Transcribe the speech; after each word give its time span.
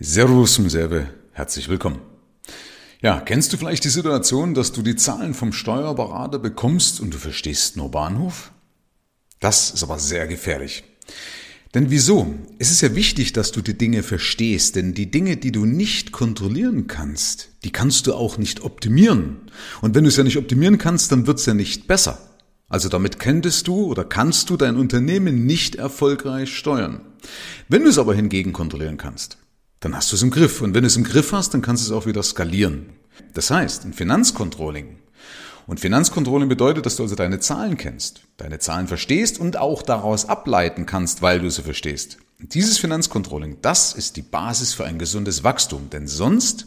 Servus, 0.00 0.56
Serve, 0.56 1.06
herzlich 1.30 1.68
willkommen. 1.68 2.00
Ja, 3.00 3.20
kennst 3.20 3.52
du 3.52 3.56
vielleicht 3.56 3.84
die 3.84 3.90
Situation, 3.90 4.52
dass 4.52 4.72
du 4.72 4.82
die 4.82 4.96
Zahlen 4.96 5.34
vom 5.34 5.52
Steuerberater 5.52 6.40
bekommst 6.40 6.98
und 6.98 7.14
du 7.14 7.18
verstehst 7.18 7.76
nur 7.76 7.92
Bahnhof? 7.92 8.50
Das 9.38 9.70
ist 9.70 9.84
aber 9.84 10.00
sehr 10.00 10.26
gefährlich. 10.26 10.82
Denn 11.74 11.90
wieso? 11.90 12.34
Es 12.58 12.72
ist 12.72 12.80
ja 12.80 12.96
wichtig, 12.96 13.34
dass 13.34 13.52
du 13.52 13.62
die 13.62 13.78
Dinge 13.78 14.02
verstehst, 14.02 14.74
denn 14.74 14.94
die 14.94 15.12
Dinge, 15.12 15.36
die 15.36 15.52
du 15.52 15.64
nicht 15.64 16.10
kontrollieren 16.10 16.88
kannst, 16.88 17.50
die 17.62 17.70
kannst 17.70 18.08
du 18.08 18.14
auch 18.14 18.36
nicht 18.36 18.64
optimieren. 18.64 19.42
Und 19.80 19.94
wenn 19.94 20.02
du 20.02 20.08
es 20.08 20.16
ja 20.16 20.24
nicht 20.24 20.38
optimieren 20.38 20.78
kannst, 20.78 21.12
dann 21.12 21.28
wird 21.28 21.38
es 21.38 21.46
ja 21.46 21.54
nicht 21.54 21.86
besser. 21.86 22.18
Also 22.68 22.88
damit 22.88 23.20
könntest 23.20 23.68
du 23.68 23.84
oder 23.84 24.04
kannst 24.04 24.50
du 24.50 24.56
dein 24.56 24.74
Unternehmen 24.74 25.46
nicht 25.46 25.76
erfolgreich 25.76 26.52
steuern. 26.52 27.00
Wenn 27.68 27.84
du 27.84 27.90
es 27.90 27.98
aber 27.98 28.14
hingegen 28.14 28.52
kontrollieren 28.52 28.96
kannst, 28.96 29.38
dann 29.84 29.94
hast 29.94 30.10
du 30.10 30.16
es 30.16 30.22
im 30.22 30.30
Griff. 30.30 30.62
Und 30.62 30.74
wenn 30.74 30.82
du 30.82 30.86
es 30.86 30.96
im 30.96 31.04
Griff 31.04 31.32
hast, 31.32 31.52
dann 31.52 31.62
kannst 31.62 31.86
du 31.86 31.92
es 31.92 31.96
auch 31.96 32.06
wieder 32.06 32.22
skalieren. 32.22 32.90
Das 33.34 33.50
heißt, 33.50 33.84
ein 33.84 33.92
Finanzcontrolling. 33.92 34.96
Und 35.66 35.80
Finanzcontrolling 35.80 36.48
bedeutet, 36.48 36.86
dass 36.86 36.96
du 36.96 37.02
also 37.02 37.14
deine 37.14 37.40
Zahlen 37.40 37.76
kennst, 37.76 38.22
deine 38.36 38.58
Zahlen 38.58 38.86
verstehst 38.86 39.38
und 39.38 39.56
auch 39.56 39.82
daraus 39.82 40.28
ableiten 40.28 40.86
kannst, 40.86 41.22
weil 41.22 41.40
du 41.40 41.50
sie 41.50 41.62
verstehst. 41.62 42.18
Dieses 42.38 42.78
Finanzcontrolling, 42.78 43.58
das 43.62 43.92
ist 43.92 44.16
die 44.16 44.22
Basis 44.22 44.74
für 44.74 44.84
ein 44.84 44.98
gesundes 44.98 45.44
Wachstum. 45.44 45.88
Denn 45.90 46.06
sonst 46.06 46.66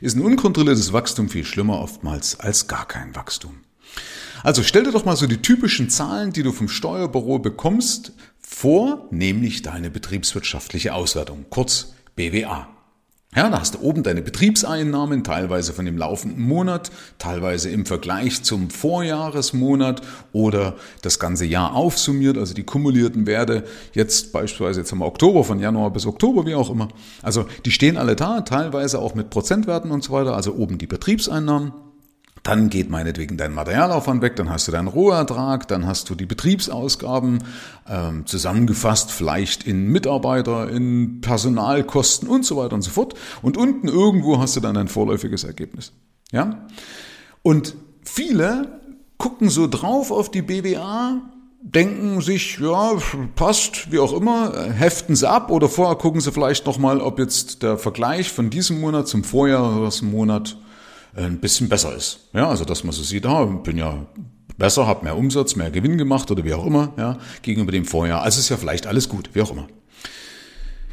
ist 0.00 0.16
ein 0.16 0.22
unkontrolliertes 0.22 0.92
Wachstum 0.92 1.28
viel 1.28 1.44
schlimmer 1.44 1.80
oftmals 1.80 2.40
als 2.40 2.68
gar 2.68 2.86
kein 2.86 3.14
Wachstum. 3.14 3.60
Also 4.42 4.62
stell 4.62 4.84
dir 4.84 4.92
doch 4.92 5.04
mal 5.04 5.16
so 5.16 5.26
die 5.26 5.40
typischen 5.40 5.88
Zahlen, 5.88 6.32
die 6.32 6.42
du 6.42 6.52
vom 6.52 6.68
Steuerbüro 6.68 7.38
bekommst, 7.38 8.12
vor, 8.40 9.06
nämlich 9.10 9.62
deine 9.62 9.90
betriebswirtschaftliche 9.90 10.94
Auswertung, 10.94 11.46
kurz 11.48 11.94
BWA. 12.16 12.68
Ja, 13.34 13.48
da 13.48 13.60
hast 13.60 13.76
du 13.76 13.80
oben 13.80 14.02
deine 14.02 14.20
Betriebseinnahmen, 14.20 15.24
teilweise 15.24 15.72
von 15.72 15.86
dem 15.86 15.96
laufenden 15.96 16.42
Monat, 16.42 16.90
teilweise 17.16 17.70
im 17.70 17.86
Vergleich 17.86 18.42
zum 18.42 18.68
Vorjahresmonat 18.68 20.02
oder 20.34 20.76
das 21.00 21.18
ganze 21.18 21.46
Jahr 21.46 21.74
aufsummiert, 21.74 22.36
also 22.36 22.52
die 22.52 22.64
kumulierten 22.64 23.26
Werte, 23.26 23.64
jetzt 23.94 24.32
beispielsweise, 24.32 24.80
jetzt 24.80 24.92
haben 24.92 24.98
wir 24.98 25.06
Oktober, 25.06 25.44
von 25.44 25.60
Januar 25.60 25.90
bis 25.94 26.04
Oktober, 26.04 26.44
wie 26.44 26.54
auch 26.54 26.68
immer. 26.68 26.88
Also 27.22 27.46
die 27.64 27.70
stehen 27.70 27.96
alle 27.96 28.16
da, 28.16 28.42
teilweise 28.42 28.98
auch 28.98 29.14
mit 29.14 29.30
Prozentwerten 29.30 29.92
und 29.92 30.04
so 30.04 30.12
weiter, 30.12 30.36
also 30.36 30.54
oben 30.54 30.76
die 30.76 30.86
Betriebseinnahmen. 30.86 31.72
Dann 32.42 32.70
geht 32.70 32.90
meinetwegen 32.90 33.36
dein 33.36 33.54
Materialaufwand 33.54 34.20
weg, 34.20 34.34
dann 34.34 34.50
hast 34.50 34.66
du 34.66 34.72
deinen 34.72 34.88
Rohertrag, 34.88 35.68
dann 35.68 35.86
hast 35.86 36.10
du 36.10 36.16
die 36.16 36.26
Betriebsausgaben 36.26 37.44
ähm, 37.88 38.26
zusammengefasst, 38.26 39.12
vielleicht 39.12 39.64
in 39.64 39.86
Mitarbeiter, 39.86 40.68
in 40.68 41.20
Personalkosten 41.20 42.28
und 42.28 42.44
so 42.44 42.56
weiter 42.56 42.74
und 42.74 42.82
so 42.82 42.90
fort. 42.90 43.14
Und 43.42 43.56
unten 43.56 43.86
irgendwo 43.86 44.38
hast 44.38 44.56
du 44.56 44.60
dann 44.60 44.76
ein 44.76 44.88
vorläufiges 44.88 45.44
Ergebnis. 45.44 45.92
Ja? 46.32 46.66
Und 47.42 47.76
viele 48.04 48.80
gucken 49.18 49.48
so 49.48 49.68
drauf 49.68 50.10
auf 50.10 50.28
die 50.28 50.42
BWA, 50.42 51.22
denken 51.60 52.20
sich, 52.22 52.58
ja, 52.58 52.90
passt, 53.36 53.92
wie 53.92 54.00
auch 54.00 54.12
immer, 54.12 54.52
heften 54.72 55.14
sie 55.14 55.30
ab 55.30 55.48
oder 55.52 55.68
vorher 55.68 55.94
gucken 55.94 56.20
sie 56.20 56.32
vielleicht 56.32 56.66
nochmal, 56.66 57.00
ob 57.00 57.20
jetzt 57.20 57.62
der 57.62 57.78
Vergleich 57.78 58.32
von 58.32 58.50
diesem 58.50 58.80
Monat 58.80 59.06
zum 59.06 59.22
Vorjahresmonat 59.22 60.56
ein 61.14 61.38
bisschen 61.38 61.68
besser 61.68 61.94
ist. 61.94 62.20
Ja, 62.32 62.48
also 62.48 62.64
dass 62.64 62.84
man 62.84 62.92
so 62.92 63.02
sieht, 63.02 63.26
ah, 63.26 63.44
bin 63.44 63.78
ja 63.78 64.06
besser, 64.58 64.86
habe 64.86 65.04
mehr 65.04 65.16
Umsatz, 65.16 65.56
mehr 65.56 65.70
Gewinn 65.70 65.98
gemacht 65.98 66.30
oder 66.30 66.44
wie 66.44 66.54
auch 66.54 66.66
immer, 66.66 66.92
ja, 66.96 67.18
gegenüber 67.42 67.72
dem 67.72 67.84
Vorjahr. 67.84 68.22
Also 68.22 68.40
ist 68.40 68.48
ja 68.48 68.56
vielleicht 68.56 68.86
alles 68.86 69.08
gut, 69.08 69.30
wie 69.34 69.42
auch 69.42 69.50
immer. 69.50 69.66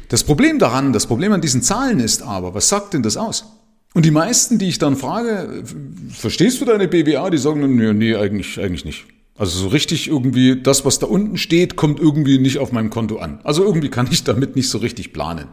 Das 0.08 0.24
Problem 0.24 0.58
daran, 0.58 0.92
das 0.92 1.06
Problem 1.06 1.32
an 1.32 1.40
diesen 1.40 1.62
Zahlen 1.62 2.00
ist 2.00 2.22
aber, 2.22 2.54
was 2.54 2.68
sagt 2.68 2.94
denn 2.94 3.02
das 3.02 3.16
aus? 3.16 3.44
Und 3.94 4.04
die 4.04 4.10
meisten, 4.10 4.58
die 4.58 4.68
ich 4.68 4.78
dann 4.78 4.96
frage, 4.96 5.64
verstehst 6.10 6.60
du 6.60 6.64
deine 6.64 6.88
BWA? 6.88 7.30
Die 7.30 7.38
sagen, 7.38 7.76
nee, 7.76 7.92
nee, 7.92 8.14
eigentlich, 8.14 8.60
eigentlich 8.60 8.84
nicht. 8.84 9.04
Also 9.36 9.58
so 9.58 9.68
richtig 9.68 10.08
irgendwie, 10.08 10.60
das, 10.60 10.84
was 10.84 10.98
da 10.98 11.06
unten 11.06 11.38
steht, 11.38 11.76
kommt 11.76 11.98
irgendwie 11.98 12.38
nicht 12.38 12.58
auf 12.58 12.72
meinem 12.72 12.90
Konto 12.90 13.18
an. 13.18 13.40
Also 13.42 13.64
irgendwie 13.64 13.88
kann 13.88 14.08
ich 14.10 14.22
damit 14.22 14.54
nicht 14.54 14.68
so 14.68 14.78
richtig 14.78 15.12
planen. 15.12 15.46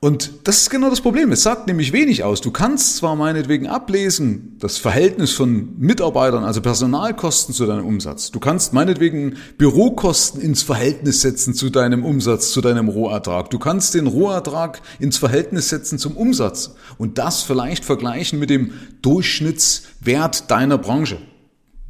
Und 0.00 0.30
das 0.44 0.58
ist 0.58 0.70
genau 0.70 0.90
das 0.90 1.00
Problem. 1.00 1.32
Es 1.32 1.42
sagt 1.42 1.66
nämlich 1.66 1.92
wenig 1.92 2.22
aus. 2.22 2.40
Du 2.40 2.52
kannst 2.52 2.98
zwar 2.98 3.16
meinetwegen 3.16 3.66
ablesen, 3.66 4.56
das 4.60 4.78
Verhältnis 4.78 5.32
von 5.32 5.76
Mitarbeitern, 5.76 6.44
also 6.44 6.60
Personalkosten 6.60 7.52
zu 7.52 7.66
deinem 7.66 7.84
Umsatz. 7.84 8.30
Du 8.30 8.38
kannst 8.38 8.72
meinetwegen 8.72 9.38
Bürokosten 9.56 10.40
ins 10.40 10.62
Verhältnis 10.62 11.22
setzen 11.22 11.52
zu 11.52 11.68
deinem 11.68 12.04
Umsatz, 12.04 12.52
zu 12.52 12.60
deinem 12.60 12.88
Rohertrag. 12.88 13.50
Du 13.50 13.58
kannst 13.58 13.94
den 13.94 14.06
Rohertrag 14.06 14.80
ins 15.00 15.18
Verhältnis 15.18 15.68
setzen 15.68 15.98
zum 15.98 16.16
Umsatz 16.16 16.76
und 16.96 17.18
das 17.18 17.42
vielleicht 17.42 17.84
vergleichen 17.84 18.38
mit 18.38 18.50
dem 18.50 18.74
Durchschnittswert 19.02 20.48
deiner 20.48 20.78
Branche. 20.78 21.18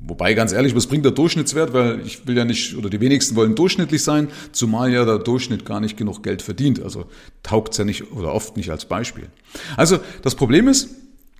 Wobei, 0.08 0.32
ganz 0.32 0.52
ehrlich, 0.52 0.74
was 0.74 0.86
bringt 0.86 1.04
der 1.04 1.12
Durchschnittswert? 1.12 1.74
Weil 1.74 2.00
ich 2.00 2.26
will 2.26 2.36
ja 2.36 2.46
nicht, 2.46 2.76
oder 2.76 2.88
die 2.88 3.00
wenigsten 3.00 3.36
wollen 3.36 3.54
durchschnittlich 3.54 4.02
sein, 4.02 4.28
zumal 4.52 4.90
ja 4.90 5.04
der 5.04 5.18
Durchschnitt 5.18 5.66
gar 5.66 5.80
nicht 5.80 5.98
genug 5.98 6.22
Geld 6.22 6.40
verdient. 6.40 6.82
Also 6.82 7.04
taugt's 7.42 7.76
ja 7.76 7.84
nicht 7.84 8.10
oder 8.12 8.32
oft 8.32 8.56
nicht 8.56 8.70
als 8.70 8.86
Beispiel. 8.86 9.26
Also 9.76 9.98
das 10.22 10.34
Problem 10.34 10.66
ist, 10.66 10.88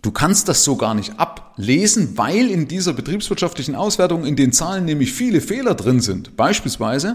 du 0.02 0.10
kannst 0.10 0.48
das 0.48 0.64
so 0.64 0.76
gar 0.76 0.94
nicht 0.94 1.18
ablesen, 1.18 2.18
weil 2.18 2.50
in 2.50 2.68
dieser 2.68 2.92
betriebswirtschaftlichen 2.92 3.74
Auswertung 3.74 4.26
in 4.26 4.36
den 4.36 4.52
Zahlen 4.52 4.84
nämlich 4.84 5.12
viele 5.14 5.40
Fehler 5.40 5.74
drin 5.74 6.00
sind. 6.00 6.36
Beispielsweise, 6.36 7.14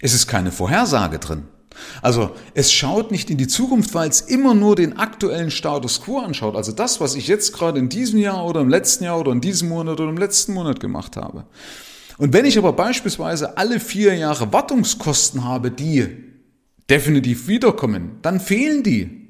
es 0.00 0.12
ist 0.12 0.26
keine 0.26 0.50
Vorhersage 0.50 1.20
drin. 1.20 1.44
Also 2.02 2.30
es 2.54 2.72
schaut 2.72 3.10
nicht 3.10 3.30
in 3.30 3.38
die 3.38 3.46
Zukunft, 3.48 3.94
weil 3.94 4.08
es 4.08 4.20
immer 4.20 4.54
nur 4.54 4.76
den 4.76 4.98
aktuellen 4.98 5.50
Status 5.50 6.02
quo 6.02 6.18
anschaut. 6.18 6.56
Also 6.56 6.72
das, 6.72 7.00
was 7.00 7.14
ich 7.14 7.28
jetzt 7.28 7.52
gerade 7.52 7.78
in 7.78 7.88
diesem 7.88 8.18
Jahr 8.18 8.44
oder 8.44 8.60
im 8.60 8.68
letzten 8.68 9.04
Jahr 9.04 9.18
oder 9.18 9.32
in 9.32 9.40
diesem 9.40 9.68
Monat 9.68 10.00
oder 10.00 10.10
im 10.10 10.18
letzten 10.18 10.54
Monat 10.54 10.80
gemacht 10.80 11.16
habe. 11.16 11.44
Und 12.18 12.32
wenn 12.32 12.44
ich 12.44 12.58
aber 12.58 12.72
beispielsweise 12.72 13.56
alle 13.56 13.80
vier 13.80 14.14
Jahre 14.14 14.52
Wartungskosten 14.52 15.44
habe, 15.44 15.70
die 15.70 16.06
definitiv 16.90 17.48
wiederkommen, 17.48 18.18
dann 18.22 18.40
fehlen 18.40 18.82
die. 18.82 19.20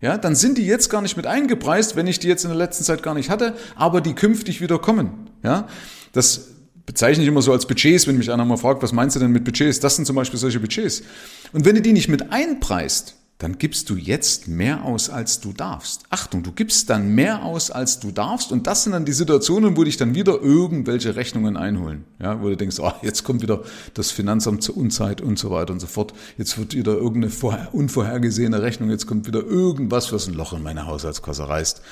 Ja, 0.00 0.16
dann 0.16 0.34
sind 0.34 0.56
die 0.56 0.66
jetzt 0.66 0.88
gar 0.88 1.02
nicht 1.02 1.16
mit 1.16 1.26
eingepreist, 1.26 1.94
wenn 1.94 2.06
ich 2.06 2.18
die 2.18 2.28
jetzt 2.28 2.44
in 2.44 2.50
der 2.50 2.58
letzten 2.58 2.84
Zeit 2.84 3.02
gar 3.02 3.14
nicht 3.14 3.28
hatte, 3.28 3.54
aber 3.76 4.00
die 4.00 4.14
künftig 4.14 4.62
wieder 4.62 4.78
kommen. 4.78 5.28
Ja, 5.42 5.68
das 6.12 6.48
bezeichne 6.90 7.22
ich 7.22 7.28
immer 7.28 7.40
so 7.40 7.52
als 7.52 7.66
Budgets, 7.66 8.08
wenn 8.08 8.18
mich 8.18 8.32
einer 8.32 8.44
mal 8.44 8.56
fragt, 8.56 8.82
was 8.82 8.90
meinst 8.90 9.14
du 9.14 9.20
denn 9.20 9.30
mit 9.30 9.44
Budgets? 9.44 9.78
Das 9.78 9.94
sind 9.94 10.06
zum 10.06 10.16
Beispiel 10.16 10.40
solche 10.40 10.58
Budgets. 10.58 11.04
Und 11.52 11.64
wenn 11.64 11.76
du 11.76 11.82
die 11.82 11.92
nicht 11.92 12.08
mit 12.08 12.32
einpreist, 12.32 13.14
dann 13.38 13.58
gibst 13.58 13.88
du 13.90 13.94
jetzt 13.94 14.48
mehr 14.48 14.84
aus, 14.84 15.08
als 15.08 15.38
du 15.38 15.52
darfst. 15.52 16.02
Achtung, 16.10 16.42
du 16.42 16.50
gibst 16.50 16.90
dann 16.90 17.14
mehr 17.14 17.44
aus, 17.44 17.70
als 17.70 18.00
du 18.00 18.10
darfst. 18.10 18.50
Und 18.50 18.66
das 18.66 18.82
sind 18.82 18.90
dann 18.92 19.04
die 19.04 19.12
Situationen, 19.12 19.76
wo 19.76 19.84
dich 19.84 19.98
dann 19.98 20.16
wieder 20.16 20.42
irgendwelche 20.42 21.14
Rechnungen 21.14 21.56
einholen. 21.56 22.06
Ja, 22.20 22.42
wo 22.42 22.48
du 22.48 22.56
denkst, 22.56 22.80
oh, 22.80 22.92
jetzt 23.02 23.22
kommt 23.22 23.40
wieder 23.40 23.62
das 23.94 24.10
Finanzamt 24.10 24.64
zur 24.64 24.76
Unzeit 24.76 25.20
und 25.20 25.38
so 25.38 25.52
weiter 25.52 25.72
und 25.72 25.78
so 25.78 25.86
fort. 25.86 26.12
Jetzt 26.38 26.58
wird 26.58 26.74
wieder 26.74 26.94
irgendeine 26.94 27.68
unvorhergesehene 27.70 28.62
Rechnung. 28.62 28.90
Jetzt 28.90 29.06
kommt 29.06 29.28
wieder 29.28 29.44
irgendwas, 29.44 30.12
was 30.12 30.26
ein 30.26 30.34
Loch 30.34 30.54
in 30.54 30.64
meine 30.64 30.88
Haushaltskasse 30.88 31.48
reißt. 31.48 31.82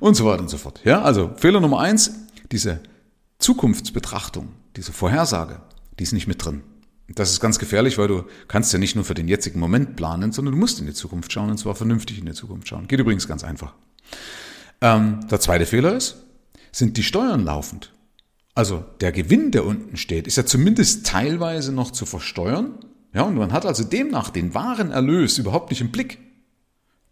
Und 0.00 0.16
so 0.16 0.26
weiter 0.26 0.42
und 0.42 0.50
so 0.50 0.58
fort. 0.58 0.82
Ja, 0.84 1.00
also 1.00 1.30
Fehler 1.36 1.60
Nummer 1.60 1.80
eins, 1.80 2.12
diese 2.52 2.80
Zukunftsbetrachtung, 3.44 4.48
diese 4.74 4.94
Vorhersage, 4.94 5.60
die 5.98 6.04
ist 6.04 6.14
nicht 6.14 6.26
mit 6.26 6.42
drin. 6.42 6.62
Das 7.08 7.30
ist 7.30 7.40
ganz 7.40 7.58
gefährlich, 7.58 7.98
weil 7.98 8.08
du 8.08 8.24
kannst 8.48 8.72
ja 8.72 8.78
nicht 8.78 8.94
nur 8.94 9.04
für 9.04 9.12
den 9.12 9.28
jetzigen 9.28 9.60
Moment 9.60 9.96
planen, 9.96 10.32
sondern 10.32 10.54
du 10.54 10.58
musst 10.58 10.80
in 10.80 10.86
die 10.86 10.94
Zukunft 10.94 11.30
schauen 11.30 11.50
und 11.50 11.58
zwar 11.58 11.74
vernünftig 11.74 12.18
in 12.18 12.24
die 12.24 12.32
Zukunft 12.32 12.68
schauen. 12.68 12.88
Geht 12.88 13.00
übrigens 13.00 13.28
ganz 13.28 13.44
einfach. 13.44 13.74
Ähm, 14.80 15.28
der 15.30 15.40
zweite 15.40 15.66
Fehler 15.66 15.94
ist, 15.94 16.24
sind 16.72 16.96
die 16.96 17.02
Steuern 17.02 17.44
laufend? 17.44 17.92
Also 18.54 18.82
der 19.02 19.12
Gewinn, 19.12 19.50
der 19.50 19.66
unten 19.66 19.98
steht, 19.98 20.26
ist 20.26 20.36
ja 20.36 20.46
zumindest 20.46 21.04
teilweise 21.04 21.70
noch 21.70 21.90
zu 21.90 22.06
versteuern. 22.06 22.78
Ja, 23.12 23.24
und 23.24 23.34
man 23.34 23.52
hat 23.52 23.66
also 23.66 23.84
demnach 23.84 24.30
den 24.30 24.54
wahren 24.54 24.90
Erlös 24.90 25.36
überhaupt 25.36 25.68
nicht 25.68 25.82
im 25.82 25.92
Blick. 25.92 26.18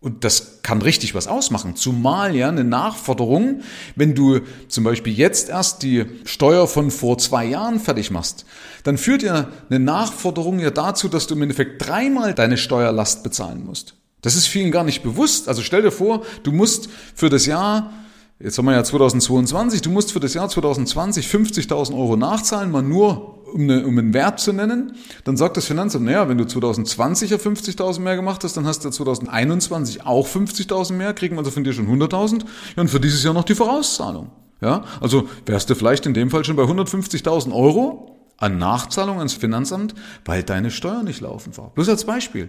Und 0.02 0.24
das 0.24 0.62
kann 0.62 0.82
richtig 0.82 1.14
was 1.14 1.28
ausmachen. 1.28 1.76
Zumal 1.76 2.34
ja 2.34 2.48
eine 2.48 2.64
Nachforderung, 2.64 3.60
wenn 3.94 4.16
du 4.16 4.40
zum 4.66 4.82
Beispiel 4.82 5.16
jetzt 5.16 5.48
erst 5.48 5.84
die 5.84 6.06
Steuer 6.24 6.66
von 6.66 6.90
vor 6.90 7.18
zwei 7.18 7.44
Jahren 7.44 7.78
fertig 7.78 8.10
machst, 8.10 8.44
dann 8.82 8.98
führt 8.98 9.22
ja 9.22 9.48
eine 9.70 9.78
Nachforderung 9.78 10.58
ja 10.58 10.70
dazu, 10.70 11.08
dass 11.08 11.28
du 11.28 11.36
im 11.36 11.42
Endeffekt 11.42 11.86
dreimal 11.86 12.34
deine 12.34 12.56
Steuerlast 12.56 13.22
bezahlen 13.22 13.64
musst. 13.64 13.94
Das 14.22 14.34
ist 14.34 14.48
vielen 14.48 14.72
gar 14.72 14.82
nicht 14.82 15.04
bewusst. 15.04 15.48
Also 15.48 15.62
stell 15.62 15.82
dir 15.82 15.92
vor, 15.92 16.24
du 16.42 16.50
musst 16.50 16.88
für 17.14 17.30
das 17.30 17.46
Jahr 17.46 17.92
Jetzt 18.42 18.58
haben 18.58 18.64
wir 18.64 18.72
ja 18.72 18.82
2022, 18.82 19.82
du 19.82 19.90
musst 19.90 20.10
für 20.10 20.18
das 20.18 20.34
Jahr 20.34 20.48
2020 20.48 21.26
50.000 21.26 21.96
Euro 21.96 22.16
nachzahlen, 22.16 22.72
mal 22.72 22.82
nur 22.82 23.44
um, 23.54 23.60
eine, 23.60 23.86
um 23.86 23.96
einen 23.96 24.14
Wert 24.14 24.40
zu 24.40 24.52
nennen. 24.52 24.96
Dann 25.22 25.36
sagt 25.36 25.56
das 25.56 25.66
Finanzamt, 25.66 26.06
naja, 26.06 26.28
wenn 26.28 26.38
du 26.38 26.44
2020 26.44 27.30
ja 27.30 27.36
50.000 27.36 28.00
mehr 28.00 28.16
gemacht 28.16 28.42
hast, 28.42 28.56
dann 28.56 28.66
hast 28.66 28.84
du 28.84 28.90
2021 28.90 30.04
auch 30.04 30.26
50.000 30.26 30.94
mehr, 30.94 31.14
kriegen 31.14 31.36
wir 31.36 31.40
also 31.40 31.52
von 31.52 31.62
dir 31.62 31.72
schon 31.72 31.86
100.000. 31.86 32.40
Ja, 32.76 32.82
und 32.82 32.88
für 32.88 32.98
dieses 32.98 33.22
Jahr 33.22 33.32
noch 33.32 33.44
die 33.44 33.54
Vorauszahlung. 33.54 34.32
Ja, 34.60 34.84
also 35.00 35.28
wärst 35.46 35.70
du 35.70 35.76
vielleicht 35.76 36.06
in 36.06 36.14
dem 36.14 36.30
Fall 36.30 36.44
schon 36.44 36.56
bei 36.56 36.64
150.000 36.64 37.52
Euro, 37.52 38.11
an 38.36 38.58
Nachzahlung 38.58 39.18
ans 39.18 39.34
Finanzamt, 39.34 39.94
weil 40.24 40.42
deine 40.42 40.70
Steuer 40.70 41.02
nicht 41.02 41.20
laufen 41.20 41.56
war. 41.56 41.70
Bloß 41.70 41.88
als 41.88 42.04
Beispiel. 42.04 42.48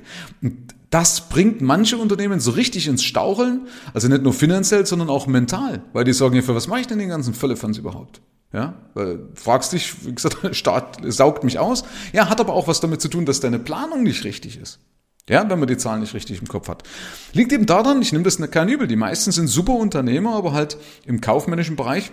Das 0.89 1.29
bringt 1.29 1.61
manche 1.61 1.97
Unternehmen 1.97 2.39
so 2.39 2.51
richtig 2.51 2.87
ins 2.87 3.03
Staucheln, 3.03 3.67
also 3.93 4.07
nicht 4.07 4.23
nur 4.23 4.33
finanziell, 4.33 4.85
sondern 4.85 5.09
auch 5.09 5.27
mental, 5.27 5.81
weil 5.93 6.03
die 6.03 6.13
sagen, 6.13 6.35
ja, 6.35 6.41
für 6.41 6.55
was 6.55 6.67
mache 6.67 6.81
ich 6.81 6.87
denn 6.87 6.99
den 6.99 7.09
ganzen 7.09 7.33
Völlefanz 7.33 7.77
überhaupt? 7.77 8.21
Ja, 8.53 8.75
weil 8.93 9.27
fragst 9.33 9.73
dich, 9.73 10.05
wie 10.05 10.13
gesagt, 10.13 10.43
der 10.43 10.53
Staat 10.53 10.99
saugt 11.05 11.43
mich 11.43 11.57
aus. 11.57 11.83
Ja, 12.13 12.29
hat 12.29 12.39
aber 12.39 12.53
auch 12.53 12.67
was 12.67 12.79
damit 12.79 13.01
zu 13.01 13.07
tun, 13.07 13.25
dass 13.25 13.39
deine 13.39 13.57
Planung 13.57 14.03
nicht 14.03 14.23
richtig 14.23 14.59
ist. 14.59 14.79
Ja, 15.27 15.49
wenn 15.49 15.57
man 15.57 15.67
die 15.67 15.77
Zahlen 15.77 16.01
nicht 16.01 16.13
richtig 16.13 16.41
im 16.41 16.47
Kopf 16.47 16.67
hat. 16.67 16.83
Liegt 17.31 17.53
eben 17.53 17.65
daran, 17.65 18.01
ich 18.01 18.11
nehme 18.11 18.25
das 18.25 18.37
kein 18.51 18.67
Übel, 18.67 18.87
die 18.87 18.97
meisten 18.97 19.31
sind 19.31 19.47
super 19.47 19.73
Unternehmer, 19.73 20.35
aber 20.35 20.51
halt 20.51 20.77
im 21.05 21.21
kaufmännischen 21.21 21.77
Bereich, 21.77 22.11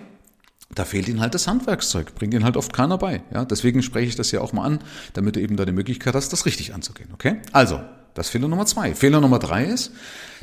da 0.75 0.85
fehlt 0.85 1.09
ihnen 1.09 1.21
halt 1.21 1.35
das 1.35 1.49
Handwerkszeug, 1.49 2.15
bringt 2.15 2.33
ihnen 2.33 2.45
halt 2.45 2.57
oft 2.57 2.73
keiner 2.73 2.97
bei. 2.97 3.23
Ja, 3.35 3.45
deswegen 3.45 3.83
spreche 3.83 4.09
ich 4.09 4.17
das 4.17 4.31
ja 4.31 4.41
auch 4.41 4.53
mal 4.53 4.65
an, 4.65 4.79
damit 5.15 5.37
du 5.37 5.41
eben 5.41 5.57
da 5.57 5.65
die 5.65 5.73
Möglichkeit 5.73 6.15
hast, 6.15 6.33
das 6.33 6.47
richtig 6.47 6.75
anzugehen. 6.75 7.11
Okay? 7.13 7.41
Also, 7.53 7.81
das 8.15 8.29
Fehler 8.29 8.49
Nummer 8.49 8.67
zwei. 8.67 8.95
Fehler 8.95 9.21
Nummer 9.21 9.39
drei 9.39 9.65
ist, 9.65 9.93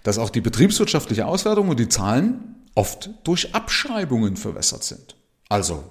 dass 0.04 0.18
auch 0.18 0.30
die 0.30 0.42
betriebswirtschaftliche 0.42 1.26
Auswertung 1.26 1.70
und 1.70 1.80
die 1.80 1.90
Zahlen 1.90 2.56
oft 2.76 3.10
durch 3.24 3.56
Abschreibungen 3.56 4.38
verwässert 4.38 4.84
sind. 4.84 5.16
Also, 5.50 5.84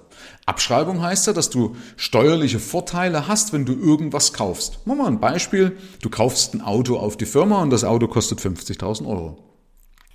Abschreibung 0.45 1.01
heißt 1.01 1.27
ja, 1.27 1.33
dass 1.33 1.49
du 1.49 1.75
steuerliche 1.95 2.59
Vorteile 2.59 3.27
hast, 3.27 3.53
wenn 3.53 3.65
du 3.65 3.73
irgendwas 3.73 4.33
kaufst. 4.33 4.85
Machen 4.85 4.99
wir 4.99 5.03
mal 5.03 5.11
ein 5.11 5.19
Beispiel. 5.19 5.77
Du 6.01 6.09
kaufst 6.09 6.53
ein 6.53 6.61
Auto 6.61 6.97
auf 6.97 7.17
die 7.17 7.25
Firma 7.25 7.61
und 7.63 7.71
das 7.71 7.83
Auto 7.83 8.07
kostet 8.07 8.39
50.000 8.39 9.07
Euro. 9.07 9.46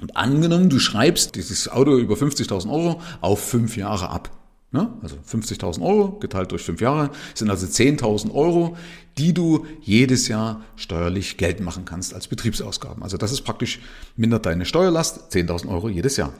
Und 0.02 0.16
angenommen, 0.16 0.68
du 0.68 0.80
schreibst 0.80 1.36
dieses 1.36 1.68
Auto 1.68 1.96
über 1.96 2.16
50.000 2.16 2.68
Euro 2.68 3.00
auf 3.20 3.40
fünf 3.40 3.76
Jahre 3.76 4.10
ab. 4.10 4.30
Ne? 4.72 4.92
Also 5.00 5.16
50.000 5.16 5.80
Euro 5.80 6.18
geteilt 6.18 6.50
durch 6.50 6.62
fünf 6.62 6.80
Jahre 6.80 7.10
sind 7.34 7.50
also 7.50 7.66
10.000 7.66 8.34
Euro, 8.34 8.76
die 9.16 9.32
du 9.32 9.64
jedes 9.80 10.26
Jahr 10.26 10.64
steuerlich 10.74 11.36
geltend 11.36 11.64
machen 11.64 11.84
kannst 11.84 12.14
als 12.14 12.26
Betriebsausgaben. 12.26 13.02
Also 13.04 13.16
das 13.16 13.30
ist 13.30 13.42
praktisch 13.42 13.78
mindert 14.16 14.44
deine 14.44 14.64
Steuerlast 14.64 15.32
10.000 15.32 15.68
Euro 15.68 15.88
jedes 15.88 16.16
Jahr. 16.16 16.32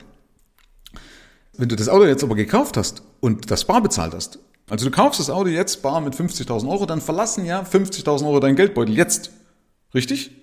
Wenn 1.55 1.69
du 1.69 1.77
das 1.77 1.87
Auto 1.87 2.03
jetzt 2.03 2.23
aber 2.23 2.35
gekauft 2.35 2.75
hast 2.75 3.01
und 3.21 3.49
das 3.49 3.63
bar 3.63 3.81
bezahlt 3.81 4.13
hast, 4.13 4.39
also 4.69 4.89
du 4.89 4.91
kaufst 4.91 5.21
das 5.21 5.29
Auto 5.29 5.47
jetzt 5.47 5.81
bar 5.81 6.01
mit 6.01 6.15
50.000 6.15 6.69
Euro, 6.69 6.85
dann 6.85 6.99
verlassen 6.99 7.45
ja 7.45 7.61
50.000 7.61 8.25
Euro 8.25 8.41
dein 8.41 8.57
Geldbeutel 8.57 8.93
jetzt. 8.93 9.31
Richtig? 9.93 10.42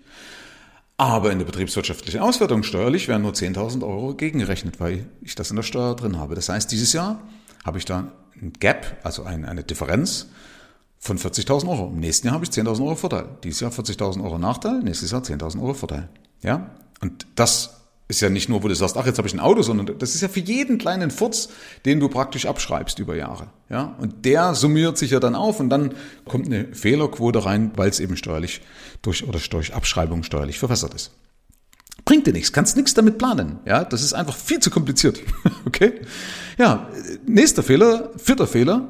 Aber 1.01 1.33
in 1.33 1.39
der 1.39 1.47
betriebswirtschaftlichen 1.47 2.21
Auswertung 2.21 2.63
steuerlich 2.63 3.09
werden 3.09 3.23
nur 3.23 3.33
10.000 3.33 3.83
Euro 3.83 4.13
gegengerechnet, 4.13 4.81
weil 4.81 5.07
ich 5.23 5.35
das 5.35 5.49
in 5.49 5.57
der 5.57 5.63
Steuer 5.63 5.97
drin 5.97 6.19
habe. 6.19 6.35
Das 6.35 6.51
heißt, 6.51 6.71
dieses 6.71 6.93
Jahr 6.93 7.23
habe 7.65 7.79
ich 7.79 7.87
da 7.87 8.13
ein 8.39 8.53
Gap, 8.61 8.99
also 9.03 9.25
eine 9.25 9.65
Differenz 9.65 10.27
von 10.99 11.17
40.000 11.19 11.71
Euro. 11.71 11.87
Im 11.87 12.01
nächsten 12.01 12.27
Jahr 12.27 12.35
habe 12.35 12.45
ich 12.45 12.51
10.000 12.51 12.85
Euro 12.85 12.97
Vorteil. 12.97 13.25
Dieses 13.43 13.61
Jahr 13.61 13.71
40.000 13.71 14.23
Euro 14.23 14.39
Nachteil, 14.39 14.81
nächstes 14.81 15.11
Jahr 15.11 15.23
10.000 15.23 15.63
Euro 15.63 15.73
Vorteil. 15.73 16.11
Ja? 16.43 16.71
Und 17.01 17.27
das 17.35 17.80
ist 18.11 18.21
ja 18.21 18.29
nicht 18.29 18.49
nur, 18.49 18.63
wo 18.63 18.69
du 18.69 18.75
sagst, 18.75 18.97
ach, 18.97 19.07
jetzt 19.07 19.19
habe 19.19 19.29
ich 19.29 19.35
ein 19.35 19.41
Auto, 19.41 19.63
sondern 19.63 19.99
das 19.99 20.15
ist 20.15 20.21
ja 20.21 20.29
für 20.29 20.41
jeden 20.41 20.79
kleinen 20.79 21.11
Furz, 21.11 21.49
den 21.87 22.01
du 22.01 22.09
praktisch 22.09 22.45
abschreibst 22.45 22.99
über 22.99 23.17
Jahre. 23.17 23.47
Ja? 23.71 23.97
Und 23.99 24.25
der 24.25 24.55
summiert 24.55 24.99
sich 24.99 25.13
ja 25.13 25.21
dann 25.21 25.35
auf 25.35 25.61
und 25.61 25.71
dann 25.71 25.95
kommt 26.27 26.47
eine 26.47 26.75
Fehlerquote 26.75 27.45
rein, 27.45 27.71
weil 27.77 27.89
es 27.89 28.01
eben 28.01 28.17
steuerlich 28.17 28.61
durch 29.01 29.27
oder 29.27 29.39
durch 29.39 29.75
Abschreibung 29.75 30.25
steuerlich 30.25 30.59
verwässert 30.59 30.93
ist. 30.93 31.13
Bringt 32.05 32.27
dir 32.27 32.33
nichts, 32.33 32.53
kannst 32.53 32.77
nichts 32.77 32.95
damit 32.95 33.19
planen. 33.19 33.61
Ja, 33.65 33.85
das 33.85 34.03
ist 34.03 34.13
einfach 34.13 34.37
viel 34.37 34.59
zu 34.59 34.71
kompliziert. 34.71 35.21
okay? 35.67 36.01
Ja, 36.59 36.89
nächster 37.27 37.63
Fehler, 37.63 38.11
vierter 38.17 38.49
Fehler, 38.49 38.89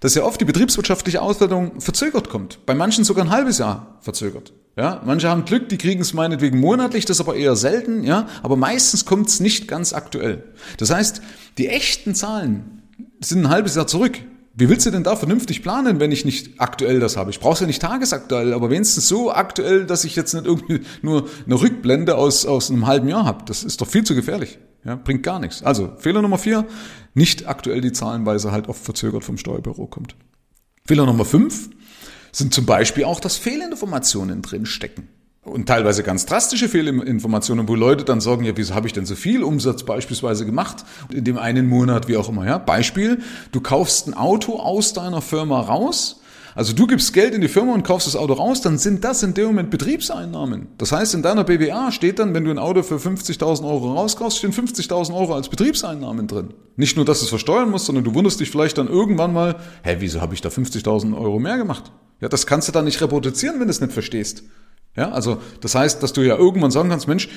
dass 0.00 0.14
ja 0.14 0.22
oft 0.22 0.40
die 0.40 0.44
betriebswirtschaftliche 0.44 1.20
Auswertung 1.20 1.80
verzögert 1.80 2.28
kommt. 2.28 2.64
Bei 2.64 2.74
manchen 2.74 3.02
sogar 3.04 3.24
ein 3.24 3.30
halbes 3.30 3.58
Jahr 3.58 3.98
verzögert. 4.00 4.52
Ja, 4.76 5.02
manche 5.04 5.28
haben 5.28 5.44
Glück, 5.44 5.68
die 5.68 5.76
kriegen 5.76 6.00
es 6.00 6.14
meinetwegen 6.14 6.58
monatlich, 6.58 7.04
das 7.04 7.18
ist 7.18 7.20
aber 7.20 7.36
eher 7.36 7.56
selten, 7.56 8.04
ja, 8.04 8.26
aber 8.42 8.56
meistens 8.56 9.04
kommt 9.04 9.28
es 9.28 9.38
nicht 9.38 9.68
ganz 9.68 9.92
aktuell. 9.92 10.44
Das 10.78 10.90
heißt, 10.90 11.20
die 11.58 11.68
echten 11.68 12.14
Zahlen 12.14 12.82
sind 13.20 13.44
ein 13.44 13.50
halbes 13.50 13.74
Jahr 13.74 13.86
zurück. 13.86 14.18
Wie 14.54 14.68
willst 14.68 14.84
du 14.84 14.90
denn 14.90 15.02
da 15.02 15.16
vernünftig 15.16 15.62
planen, 15.62 15.98
wenn 15.98 16.12
ich 16.12 16.24
nicht 16.24 16.60
aktuell 16.60 17.00
das 17.00 17.16
habe? 17.16 17.30
Ich 17.30 17.40
brauche 17.40 17.60
ja 17.60 17.66
nicht 17.66 17.80
tagesaktuell, 17.80 18.52
aber 18.52 18.70
wenigstens 18.70 19.08
so 19.08 19.32
aktuell, 19.32 19.86
dass 19.86 20.04
ich 20.04 20.14
jetzt 20.14 20.34
nicht 20.34 20.46
irgendwie 20.46 20.80
nur 21.00 21.28
eine 21.46 21.60
Rückblende 21.60 22.16
aus, 22.16 22.44
aus 22.44 22.70
einem 22.70 22.86
halben 22.86 23.08
Jahr 23.08 23.24
habe. 23.24 23.44
Das 23.46 23.64
ist 23.64 23.80
doch 23.80 23.88
viel 23.88 24.04
zu 24.04 24.14
gefährlich. 24.14 24.58
Ja, 24.84 24.96
bringt 24.96 25.22
gar 25.22 25.38
nichts. 25.38 25.62
Also 25.62 25.92
Fehler 25.96 26.20
Nummer 26.20 26.38
vier, 26.38 26.66
nicht 27.14 27.46
aktuell 27.46 27.80
die 27.80 27.92
Zahlenweise 27.92 28.52
halt 28.52 28.68
oft 28.68 28.84
verzögert 28.84 29.24
vom 29.24 29.38
Steuerbüro 29.38 29.86
kommt. 29.86 30.16
Fehler 30.84 31.06
Nummer 31.06 31.24
fünf 31.24 31.70
sind 32.32 32.52
zum 32.52 32.66
Beispiel 32.66 33.04
auch, 33.04 33.20
dass 33.20 33.36
Fehlinformationen 33.36 34.42
drin 34.42 34.66
stecken. 34.66 35.08
Und 35.44 35.66
teilweise 35.66 36.04
ganz 36.04 36.24
drastische 36.24 36.68
Fehlinformationen, 36.68 37.68
wo 37.68 37.74
Leute 37.74 38.04
dann 38.04 38.20
sagen, 38.20 38.44
ja, 38.44 38.56
wieso 38.56 38.74
habe 38.74 38.86
ich 38.86 38.92
denn 38.92 39.06
so 39.06 39.16
viel 39.16 39.42
Umsatz 39.42 39.82
beispielsweise 39.82 40.46
gemacht 40.46 40.84
in 41.12 41.24
dem 41.24 41.36
einen 41.36 41.68
Monat, 41.68 42.06
wie 42.06 42.16
auch 42.16 42.28
immer. 42.28 42.46
Ja? 42.46 42.58
Beispiel, 42.58 43.18
du 43.50 43.60
kaufst 43.60 44.06
ein 44.06 44.14
Auto 44.14 44.60
aus 44.60 44.92
deiner 44.92 45.20
Firma 45.20 45.60
raus, 45.60 46.20
also 46.54 46.74
du 46.74 46.86
gibst 46.86 47.14
Geld 47.14 47.34
in 47.34 47.40
die 47.40 47.48
Firma 47.48 47.72
und 47.72 47.82
kaufst 47.82 48.06
das 48.06 48.14
Auto 48.14 48.34
raus, 48.34 48.60
dann 48.60 48.76
sind 48.76 49.04
das 49.04 49.22
in 49.22 49.32
dem 49.34 49.46
Moment 49.46 49.70
Betriebseinnahmen. 49.70 50.68
Das 50.76 50.92
heißt, 50.92 51.14
in 51.14 51.22
deiner 51.22 51.44
BWA 51.44 51.90
steht 51.90 52.18
dann, 52.18 52.34
wenn 52.34 52.44
du 52.44 52.50
ein 52.50 52.58
Auto 52.58 52.82
für 52.82 52.96
50.000 52.96 53.64
Euro 53.64 53.94
rauskaufst, 53.94 54.38
stehen 54.38 54.52
50.000 54.52 55.14
Euro 55.14 55.34
als 55.34 55.48
Betriebseinnahmen 55.48 56.26
drin. 56.26 56.52
Nicht 56.76 56.96
nur, 56.96 57.06
dass 57.06 57.20
du 57.20 57.24
es 57.24 57.30
versteuern 57.30 57.70
musst, 57.70 57.86
sondern 57.86 58.04
du 58.04 58.14
wunderst 58.14 58.38
dich 58.38 58.50
vielleicht 58.50 58.76
dann 58.76 58.88
irgendwann 58.88 59.32
mal, 59.32 59.56
hä, 59.82 59.96
wieso 60.00 60.20
habe 60.20 60.34
ich 60.34 60.42
da 60.42 60.50
50.000 60.50 61.16
Euro 61.16 61.38
mehr 61.38 61.56
gemacht? 61.56 61.90
Ja, 62.22 62.28
das 62.28 62.46
kannst 62.46 62.68
du 62.68 62.72
dann 62.72 62.84
nicht 62.84 63.02
reproduzieren, 63.02 63.58
wenn 63.58 63.66
du 63.66 63.70
es 63.72 63.80
nicht 63.80 63.92
verstehst. 63.92 64.44
Ja, 64.96 65.10
also 65.10 65.38
das 65.60 65.74
heißt, 65.74 66.02
dass 66.02 66.12
du 66.12 66.22
ja 66.22 66.36
irgendwann 66.36 66.70
sagen 66.70 66.88
kannst, 66.88 67.08
Mensch, 67.08 67.28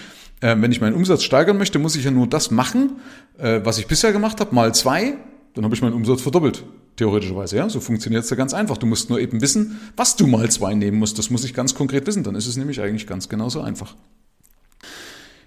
äh, 0.42 0.56
wenn 0.60 0.72
ich 0.72 0.80
meinen 0.80 0.96
Umsatz 0.96 1.24
steigern 1.24 1.58
möchte, 1.58 1.80
muss 1.80 1.96
ich 1.96 2.06
ja 2.06 2.12
nur 2.12 2.28
das 2.28 2.52
machen, 2.52 2.98
äh, 3.40 3.62
was 3.64 3.80
ich 3.80 3.88
bisher 3.88 4.12
gemacht 4.12 4.40
habe, 4.40 4.54
mal 4.54 4.76
zwei, 4.76 5.16
dann 5.56 5.64
habe 5.64 5.74
ich 5.74 5.82
meinen 5.82 5.94
Umsatz 5.94 6.22
verdoppelt. 6.22 6.64
Theoretischerweise, 6.98 7.58
ja. 7.58 7.68
So 7.68 7.80
funktioniert 7.80 8.26
es 8.26 8.30
ja 8.30 8.36
ganz 8.36 8.54
einfach. 8.54 8.78
Du 8.78 8.86
musst 8.86 9.10
nur 9.10 9.20
eben 9.20 9.42
wissen, 9.42 9.80
was 9.98 10.16
du 10.18 10.28
mal 10.28 10.50
zwei 10.52 10.76
nehmen 10.76 11.00
musst. 11.00 11.18
Das 11.18 11.30
muss 11.30 11.44
ich 11.44 11.54
ganz 11.54 11.74
konkret 11.74 12.06
wissen. 12.06 12.24
Dann 12.24 12.36
ist 12.36 12.46
es 12.46 12.56
nämlich 12.56 12.80
eigentlich 12.80 13.08
ganz 13.08 13.28
genauso 13.28 13.62
einfach. 13.62 13.96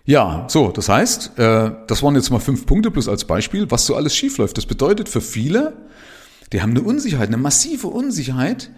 Ja, 0.05 0.47
so, 0.49 0.73
das 0.73 0.89
heißt, 0.89 1.39
äh, 1.39 1.71
das 1.87 2.03
waren 2.03 2.17
jetzt 2.17 2.31
mal 2.31 2.41
fünf 2.41 2.67
Punkte 2.67 2.91
plus 2.91 3.09
als 3.09 3.25
Beispiel, 3.25 3.71
was 3.71 3.87
so 3.87 3.95
alles 3.95 4.17
schiefläuft. 4.17 4.57
Das 4.57 4.67
bedeutet 4.67 5.09
für 5.09 5.21
viele, 5.21 5.75
die 6.53 6.61
haben 6.61 6.71
eine 6.71 6.83
Unsicherheit, 6.83 7.29
eine 7.29 7.37
massive 7.37 7.87
Unsicherheit, 7.89 8.71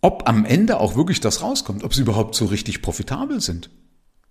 ob 0.00 0.28
am 0.28 0.44
Ende 0.44 0.80
auch 0.80 0.96
wirklich 0.96 1.20
das 1.20 1.42
rauskommt, 1.42 1.84
ob 1.84 1.94
sie 1.94 2.02
überhaupt 2.02 2.34
so 2.34 2.46
richtig 2.46 2.82
profitabel 2.82 3.40
sind. 3.40 3.70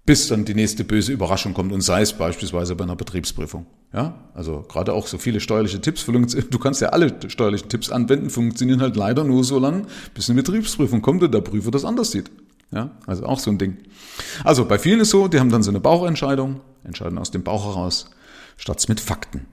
Bis 0.06 0.30
dann 0.30 0.46
die 0.46 0.56
nächste 0.56 0.86
böse 0.86 1.12
Überraschung 1.12 1.54
kommt 1.54 1.74
und 1.74 1.82
sei 1.82 2.02
es 2.02 2.14
beispielsweise 2.14 2.76
bei 2.76 2.86
einer 2.86 2.96
Betriebsprüfung. 2.96 3.66
Ja, 3.94 4.30
also 4.34 4.64
gerade 4.68 4.94
auch 4.94 5.06
so 5.06 5.18
viele 5.18 5.42
steuerliche 5.42 5.82
Tipps. 5.82 6.06
Du 6.06 6.60
kannst 6.60 6.82
ja 6.82 6.90
alle 6.90 7.14
steuerlichen 7.28 7.68
Tipps 7.68 7.90
anwenden, 7.90 8.30
funktionieren 8.30 8.82
halt 8.82 8.96
leider 8.96 9.26
nur 9.26 9.44
so 9.44 9.60
lange, 9.60 9.86
bis 10.14 10.30
eine 10.30 10.42
Betriebsprüfung 10.42 11.02
kommt 11.02 11.24
und 11.24 11.34
der 11.34 11.42
Prüfer 11.42 11.72
das 11.72 11.84
anders 11.84 12.12
sieht. 12.12 12.32
Ja, 12.72 12.92
also 13.06 13.26
auch 13.26 13.40
so 13.40 13.50
ein 13.50 13.58
Ding. 13.58 13.78
Also 14.46 14.66
bei 14.66 14.80
vielen 14.80 15.02
ist 15.02 15.10
so, 15.10 15.28
die 15.28 15.40
haben 15.40 15.50
dann 15.50 15.64
so 15.64 15.72
eine 15.72 15.82
Bauchentscheidung, 15.82 16.62
entscheiden 16.86 17.18
aus 17.18 17.32
dem 17.32 17.44
Bauch 17.44 17.66
heraus, 17.66 18.10
statt 18.56 18.84
mit 18.88 19.02
Fakten. 19.02 19.46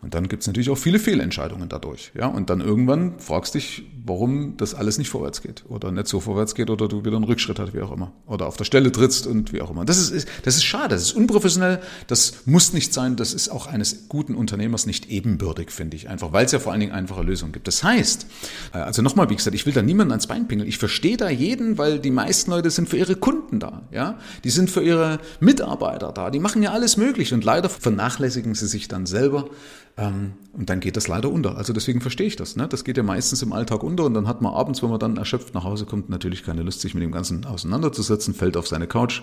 Und 0.00 0.14
dann 0.14 0.28
gibt 0.28 0.42
es 0.42 0.46
natürlich 0.46 0.70
auch 0.70 0.78
viele 0.78 1.00
Fehlentscheidungen 1.00 1.68
dadurch. 1.68 2.12
Ja? 2.14 2.26
Und 2.26 2.50
dann 2.50 2.60
irgendwann 2.60 3.18
fragst 3.18 3.54
dich, 3.54 3.82
warum 4.04 4.56
das 4.56 4.74
alles 4.74 4.96
nicht 4.96 5.10
vorwärts 5.10 5.42
geht 5.42 5.64
oder 5.68 5.90
nicht 5.90 6.06
so 6.06 6.20
vorwärts 6.20 6.54
geht 6.54 6.70
oder 6.70 6.86
du 6.86 7.04
wieder 7.04 7.16
einen 7.16 7.24
Rückschritt 7.24 7.58
hast, 7.58 7.74
wie 7.74 7.80
auch 7.80 7.90
immer. 7.90 8.12
Oder 8.26 8.46
auf 8.46 8.56
der 8.56 8.64
Stelle 8.64 8.92
trittst 8.92 9.26
und 9.26 9.52
wie 9.52 9.60
auch 9.60 9.70
immer. 9.70 9.84
Das 9.84 9.98
ist, 9.98 10.28
das 10.44 10.54
ist 10.54 10.62
schade, 10.62 10.90
das 10.90 11.02
ist 11.02 11.12
unprofessionell, 11.12 11.80
das 12.06 12.46
muss 12.46 12.72
nicht 12.72 12.94
sein, 12.94 13.16
das 13.16 13.34
ist 13.34 13.48
auch 13.48 13.66
eines 13.66 14.08
guten 14.08 14.36
Unternehmers 14.36 14.86
nicht 14.86 15.10
ebenbürtig, 15.10 15.72
finde 15.72 15.96
ich. 15.96 16.08
Einfach, 16.08 16.32
weil 16.32 16.46
es 16.46 16.52
ja 16.52 16.60
vor 16.60 16.70
allen 16.70 16.80
Dingen 16.80 16.92
einfache 16.92 17.24
Lösungen 17.24 17.50
gibt. 17.50 17.66
Das 17.66 17.82
heißt, 17.82 18.26
äh, 18.74 18.78
also 18.78 19.02
nochmal, 19.02 19.30
wie 19.30 19.36
gesagt, 19.36 19.56
ich 19.56 19.66
will 19.66 19.72
da 19.72 19.82
niemanden 19.82 20.12
ans 20.12 20.28
Bein 20.28 20.46
pingeln. 20.46 20.68
Ich 20.68 20.78
verstehe 20.78 21.16
da 21.16 21.28
jeden, 21.28 21.76
weil 21.76 21.98
die 21.98 22.12
meisten 22.12 22.52
Leute 22.52 22.70
sind 22.70 22.88
für 22.88 22.98
ihre 22.98 23.16
Kunden 23.16 23.58
da. 23.58 23.82
Ja? 23.90 24.20
Die 24.44 24.50
sind 24.50 24.70
für 24.70 24.82
ihre 24.82 25.18
Mitarbeiter 25.40 26.12
da. 26.12 26.30
Die 26.30 26.38
machen 26.38 26.62
ja 26.62 26.70
alles 26.70 26.96
möglich 26.96 27.34
und 27.34 27.42
leider 27.42 27.68
vernachlässigen 27.68 28.54
sie 28.54 28.68
sich 28.68 28.86
dann 28.86 29.04
selber 29.04 29.50
und 29.98 30.70
dann 30.70 30.78
geht 30.78 30.96
das 30.96 31.08
leider 31.08 31.30
unter. 31.30 31.56
Also 31.56 31.72
deswegen 31.72 32.00
verstehe 32.00 32.26
ich 32.26 32.36
das. 32.36 32.54
Ne? 32.54 32.68
Das 32.68 32.84
geht 32.84 32.96
ja 32.96 33.02
meistens 33.02 33.42
im 33.42 33.52
Alltag 33.52 33.82
unter 33.82 34.04
und 34.04 34.14
dann 34.14 34.28
hat 34.28 34.42
man 34.42 34.54
abends, 34.54 34.82
wenn 34.82 34.90
man 34.90 35.00
dann 35.00 35.16
erschöpft 35.16 35.54
nach 35.54 35.64
Hause 35.64 35.86
kommt, 35.86 36.08
natürlich 36.08 36.44
keine 36.44 36.62
Lust, 36.62 36.80
sich 36.80 36.94
mit 36.94 37.02
dem 37.02 37.10
Ganzen 37.10 37.44
auseinanderzusetzen, 37.44 38.32
fällt 38.32 38.56
auf 38.56 38.68
seine 38.68 38.86
Couch. 38.86 39.22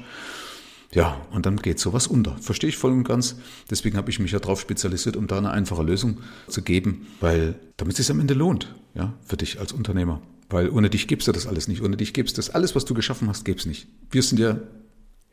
Ja, 0.91 1.21
und 1.31 1.45
dann 1.45 1.57
geht 1.57 1.79
sowas 1.79 2.07
unter. 2.07 2.35
Verstehe 2.37 2.69
ich 2.69 2.77
voll 2.77 2.91
und 2.91 3.05
ganz. 3.05 3.37
Deswegen 3.69 3.97
habe 3.97 4.09
ich 4.09 4.19
mich 4.19 4.31
ja 4.31 4.39
darauf 4.39 4.59
spezialisiert, 4.59 5.15
um 5.15 5.27
da 5.27 5.37
eine 5.37 5.51
einfache 5.51 5.83
Lösung 5.83 6.19
zu 6.47 6.61
geben, 6.61 7.07
weil 7.21 7.55
damit 7.77 7.97
es 7.99 8.07
sich 8.07 8.13
am 8.13 8.19
Ende 8.19 8.33
lohnt, 8.33 8.75
ja, 8.93 9.13
für 9.25 9.37
dich 9.37 9.59
als 9.59 9.71
Unternehmer. 9.71 10.21
Weil 10.49 10.69
ohne 10.69 10.89
dich 10.89 11.07
gibst 11.07 11.27
du 11.27 11.31
das 11.31 11.47
alles 11.47 11.67
nicht. 11.67 11.81
Ohne 11.81 11.97
dich 11.97 12.13
gibst 12.13 12.37
das 12.37 12.49
alles, 12.49 12.75
was 12.75 12.85
du 12.85 12.93
geschaffen 12.93 13.27
hast, 13.29 13.45
gibt's 13.45 13.65
nicht. 13.65 13.87
Wir 14.11 14.21
sind 14.21 14.39
ja, 14.39 14.59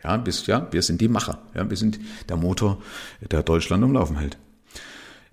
ja, 0.03 0.17
bis, 0.17 0.47
ja, 0.47 0.69
wir 0.71 0.83
sind 0.83 1.01
die 1.01 1.09
Macher. 1.09 1.43
Ja, 1.55 1.69
wir 1.69 1.77
sind 1.77 2.01
der 2.29 2.37
Motor, 2.37 2.81
der 3.31 3.43
Deutschland 3.43 3.85
am 3.85 3.93
Laufen 3.93 4.19
hält. 4.19 4.39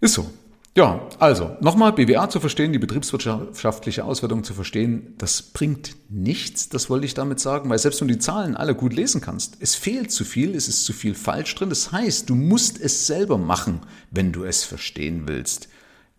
Ist 0.01 0.13
so. 0.13 0.29
Ja, 0.75 1.01
also 1.17 1.57
nochmal 1.61 1.93
BWA 1.93 2.29
zu 2.29 2.39
verstehen, 2.39 2.71
die 2.71 2.79
betriebswirtschaftliche 2.79 4.05
Auswertung 4.05 4.43
zu 4.43 4.53
verstehen, 4.53 5.15
das 5.17 5.41
bringt 5.41 5.95
nichts, 6.09 6.69
das 6.69 6.89
wollte 6.89 7.05
ich 7.05 7.15
damit 7.15 7.39
sagen, 7.39 7.69
weil 7.69 7.79
selbst 7.79 7.99
wenn 7.99 8.07
du 8.07 8.13
die 8.13 8.19
Zahlen 8.19 8.55
alle 8.55 8.75
gut 8.75 8.93
lesen 8.93 9.19
kannst, 9.19 9.57
es 9.59 9.75
fehlt 9.75 10.11
zu 10.11 10.23
viel, 10.23 10.55
es 10.55 10.67
ist 10.67 10.85
zu 10.85 10.93
viel 10.93 11.15
falsch 11.15 11.53
drin. 11.55 11.69
Das 11.69 11.91
heißt, 11.91 12.29
du 12.29 12.35
musst 12.35 12.79
es 12.79 13.07
selber 13.07 13.37
machen, 13.37 13.81
wenn 14.11 14.31
du 14.31 14.43
es 14.43 14.63
verstehen 14.63 15.23
willst. 15.25 15.69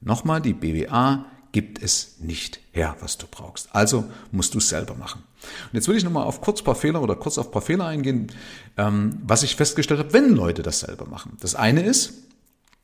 Nochmal, 0.00 0.42
die 0.42 0.52
BWA 0.52 1.24
gibt 1.52 1.82
es 1.82 2.16
nicht 2.20 2.60
her, 2.72 2.96
was 3.00 3.18
du 3.18 3.26
brauchst. 3.30 3.68
Also 3.72 4.04
musst 4.30 4.54
du 4.54 4.58
es 4.58 4.68
selber 4.68 4.94
machen. 4.94 5.22
Und 5.42 5.74
jetzt 5.74 5.88
will 5.88 5.96
ich 5.96 6.04
nochmal 6.04 6.24
auf 6.24 6.40
kurz 6.40 6.62
paar 6.62 6.74
Fehler 6.74 7.02
oder 7.02 7.16
kurz 7.16 7.38
auf 7.38 7.50
paar 7.50 7.62
Fehler 7.62 7.86
eingehen, 7.86 8.30
ähm, 8.76 9.20
was 9.24 9.42
ich 9.42 9.56
festgestellt 9.56 10.00
habe, 10.00 10.12
wenn 10.12 10.34
Leute 10.34 10.62
das 10.62 10.80
selber 10.80 11.06
machen. 11.06 11.36
Das 11.40 11.54
eine 11.54 11.82
ist, 11.82 12.12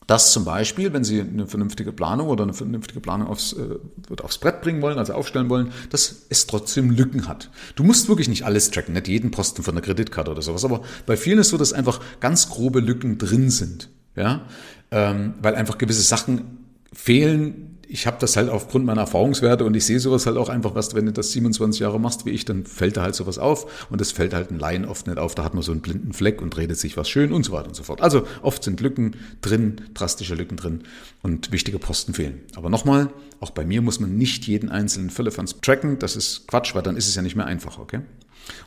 dass 0.07 0.31
zum 0.31 0.45
Beispiel, 0.45 0.93
wenn 0.93 1.03
Sie 1.03 1.19
eine 1.19 1.47
vernünftige 1.47 1.91
Planung 1.91 2.27
oder 2.29 2.43
eine 2.43 2.53
vernünftige 2.53 3.01
Planung 3.01 3.27
aufs, 3.27 3.53
äh, 3.53 3.75
aufs 4.23 4.37
Brett 4.37 4.61
bringen 4.61 4.81
wollen, 4.81 4.97
also 4.97 5.13
aufstellen 5.13 5.49
wollen, 5.49 5.71
dass 5.89 6.23
es 6.29 6.47
trotzdem 6.47 6.91
Lücken 6.91 7.27
hat. 7.27 7.51
Du 7.75 7.83
musst 7.83 8.07
wirklich 8.07 8.29
nicht 8.29 8.45
alles 8.45 8.71
tracken, 8.71 8.93
nicht 8.93 9.09
jeden 9.09 9.31
Posten 9.31 9.63
von 9.63 9.75
der 9.75 9.83
Kreditkarte 9.83 10.31
oder 10.31 10.41
sowas, 10.41 10.63
aber 10.63 10.81
bei 11.05 11.17
vielen 11.17 11.39
ist 11.39 11.49
so, 11.49 11.57
dass 11.57 11.73
einfach 11.73 11.99
ganz 12.21 12.49
grobe 12.49 12.79
Lücken 12.79 13.17
drin 13.17 13.49
sind, 13.49 13.89
ja, 14.15 14.45
ähm, 14.91 15.33
weil 15.41 15.55
einfach 15.55 15.77
gewisse 15.77 16.01
Sachen 16.01 16.65
fehlen, 16.93 17.76
ich 17.89 18.05
habe 18.05 18.17
das 18.19 18.35
halt 18.35 18.49
aufgrund 18.49 18.85
meiner 18.85 19.01
Erfahrungswerte 19.01 19.63
und 19.63 19.75
ich 19.75 19.85
sehe 19.85 19.99
sowas 19.99 20.25
halt 20.25 20.37
auch 20.37 20.49
einfach, 20.49 20.75
was, 20.75 20.93
wenn 20.93 21.05
du 21.05 21.13
das 21.13 21.31
27 21.31 21.79
Jahre 21.81 21.99
machst 21.99 22.25
wie 22.25 22.31
ich, 22.31 22.43
dann 22.43 22.65
fällt 22.65 22.97
da 22.97 23.01
halt 23.01 23.15
sowas 23.15 23.39
auf 23.39 23.87
und 23.89 24.01
das 24.01 24.11
fällt 24.11 24.33
halt 24.33 24.51
ein 24.51 24.59
Laien 24.59 24.85
oft 24.85 25.07
nicht 25.07 25.17
auf. 25.17 25.35
Da 25.35 25.43
hat 25.43 25.53
man 25.53 25.63
so 25.63 25.71
einen 25.71 25.81
blinden 25.81 26.13
Fleck 26.13 26.41
und 26.41 26.57
redet 26.57 26.77
sich 26.77 26.97
was 26.97 27.09
schön 27.09 27.31
und 27.31 27.43
so 27.43 27.53
weiter 27.53 27.67
und 27.67 27.75
so 27.75 27.83
fort. 27.83 28.01
Also 28.01 28.27
oft 28.41 28.63
sind 28.63 28.81
Lücken 28.81 29.15
drin, 29.41 29.81
drastische 29.93 30.35
Lücken 30.35 30.57
drin 30.57 30.81
und 31.23 31.51
wichtige 31.51 31.79
Posten 31.79 32.13
fehlen. 32.13 32.41
Aber 32.55 32.69
nochmal, 32.69 33.09
auch 33.39 33.51
bei 33.51 33.65
mir 33.65 33.81
muss 33.81 33.99
man 33.99 34.17
nicht 34.17 34.47
jeden 34.47 34.69
einzelnen 34.69 35.09
Firlefanz 35.09 35.55
tracken. 35.61 35.97
Das 35.99 36.15
ist 36.15 36.47
Quatsch, 36.47 36.75
weil 36.75 36.83
dann 36.83 36.97
ist 36.97 37.07
es 37.07 37.15
ja 37.15 37.21
nicht 37.21 37.35
mehr 37.35 37.45
einfach, 37.45 37.79
okay? 37.79 38.01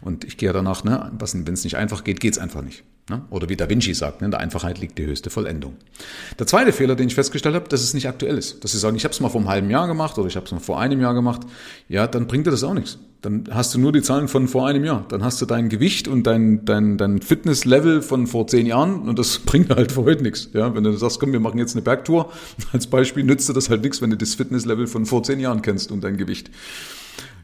Und 0.00 0.24
ich 0.24 0.36
gehe 0.36 0.52
danach, 0.52 0.84
ne, 0.84 1.10
wenn 1.18 1.54
es 1.54 1.64
nicht 1.64 1.76
einfach 1.76 2.04
geht, 2.04 2.20
geht 2.20 2.34
es 2.34 2.38
einfach 2.38 2.62
nicht. 2.62 2.84
Ne? 3.10 3.22
Oder 3.30 3.48
wie 3.48 3.56
Da 3.56 3.68
Vinci 3.68 3.92
sagt, 3.92 4.20
ne, 4.20 4.26
in 4.26 4.30
der 4.30 4.40
Einfachheit 4.40 4.78
liegt 4.78 4.96
die 4.96 5.04
höchste 5.04 5.30
Vollendung. 5.30 5.74
Der 6.38 6.46
zweite 6.46 6.72
Fehler, 6.72 6.94
den 6.94 7.08
ich 7.08 7.14
festgestellt 7.14 7.56
habe, 7.56 7.68
dass 7.68 7.82
es 7.82 7.92
nicht 7.92 8.08
aktuell 8.08 8.38
ist. 8.38 8.62
Dass 8.62 8.72
sie 8.72 8.78
sagen, 8.78 8.96
ich 8.96 9.04
habe 9.04 9.12
es 9.12 9.20
mal 9.20 9.28
vor 9.28 9.40
einem 9.40 9.50
halben 9.50 9.70
Jahr 9.70 9.88
gemacht 9.88 10.16
oder 10.16 10.28
ich 10.28 10.36
habe 10.36 10.46
es 10.46 10.52
mal 10.52 10.60
vor 10.60 10.80
einem 10.80 11.00
Jahr 11.00 11.12
gemacht. 11.12 11.40
Ja, 11.88 12.06
dann 12.06 12.28
bringt 12.28 12.46
dir 12.46 12.52
das 12.52 12.62
auch 12.62 12.72
nichts. 12.72 12.98
Dann 13.20 13.44
hast 13.50 13.74
du 13.74 13.78
nur 13.78 13.92
die 13.92 14.00
Zahlen 14.00 14.28
von 14.28 14.48
vor 14.48 14.66
einem 14.66 14.84
Jahr. 14.84 15.04
Dann 15.08 15.24
hast 15.24 15.42
du 15.42 15.46
dein 15.46 15.68
Gewicht 15.68 16.08
und 16.08 16.26
dein, 16.26 16.64
dein, 16.64 16.96
dein 16.96 17.20
Fitnesslevel 17.20 18.00
von 18.00 18.26
vor 18.26 18.46
zehn 18.46 18.64
Jahren 18.64 19.08
und 19.08 19.18
das 19.18 19.38
bringt 19.44 19.70
halt 19.70 19.92
für 19.92 20.04
heute 20.04 20.22
nichts. 20.22 20.48
Ja, 20.52 20.74
wenn 20.74 20.84
du 20.84 20.92
sagst, 20.96 21.18
komm, 21.20 21.32
wir 21.32 21.40
machen 21.40 21.58
jetzt 21.58 21.74
eine 21.74 21.82
Bergtour, 21.82 22.32
als 22.72 22.86
Beispiel 22.86 23.24
nützt 23.24 23.48
dir 23.48 23.54
das 23.54 23.68
halt 23.68 23.82
nichts, 23.82 24.00
wenn 24.00 24.10
du 24.10 24.16
das 24.16 24.36
Fitnesslevel 24.36 24.86
von 24.86 25.04
vor 25.04 25.22
zehn 25.22 25.40
Jahren 25.40 25.62
kennst 25.62 25.90
und 25.90 26.04
dein 26.04 26.16
Gewicht. 26.16 26.50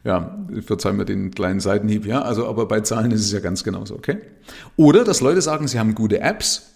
Ja, 0.03 0.45
verzeih 0.65 0.93
mir 0.93 1.05
den 1.05 1.31
kleinen 1.31 1.59
Seitenhieb, 1.59 2.05
ja. 2.05 2.21
Also, 2.21 2.47
aber 2.47 2.67
bei 2.67 2.81
Zahlen 2.81 3.11
ist 3.11 3.21
es 3.21 3.31
ja 3.31 3.39
ganz 3.39 3.63
genauso, 3.63 3.95
okay? 3.95 4.17
Oder, 4.75 5.03
dass 5.03 5.21
Leute 5.21 5.41
sagen, 5.41 5.67
sie 5.67 5.79
haben 5.79 5.95
gute 5.95 6.19
Apps, 6.19 6.73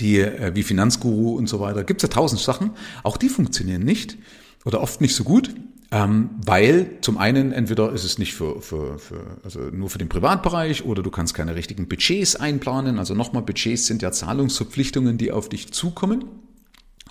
die, 0.00 0.20
äh, 0.20 0.54
wie 0.54 0.62
Finanzguru 0.62 1.36
und 1.36 1.48
so 1.48 1.60
weiter. 1.60 1.84
Gibt 1.84 2.02
es 2.02 2.08
ja 2.08 2.14
tausend 2.14 2.40
Sachen. 2.40 2.70
Auch 3.02 3.16
die 3.16 3.28
funktionieren 3.28 3.82
nicht 3.82 4.16
oder 4.64 4.80
oft 4.80 5.00
nicht 5.00 5.14
so 5.14 5.24
gut. 5.24 5.54
Ähm, 5.94 6.30
weil 6.46 6.98
zum 7.02 7.18
einen 7.18 7.52
entweder 7.52 7.92
ist 7.92 8.04
es 8.04 8.16
nicht 8.16 8.32
für, 8.32 8.62
für, 8.62 8.98
für, 8.98 9.36
also 9.44 9.60
nur 9.60 9.90
für 9.90 9.98
den 9.98 10.08
Privatbereich 10.08 10.86
oder 10.86 11.02
du 11.02 11.10
kannst 11.10 11.34
keine 11.34 11.54
richtigen 11.54 11.86
Budgets 11.86 12.34
einplanen. 12.34 12.98
Also 12.98 13.14
nochmal, 13.14 13.42
Budgets 13.42 13.86
sind 13.86 14.00
ja 14.00 14.10
Zahlungsverpflichtungen, 14.10 15.18
die 15.18 15.32
auf 15.32 15.50
dich 15.50 15.70
zukommen 15.72 16.24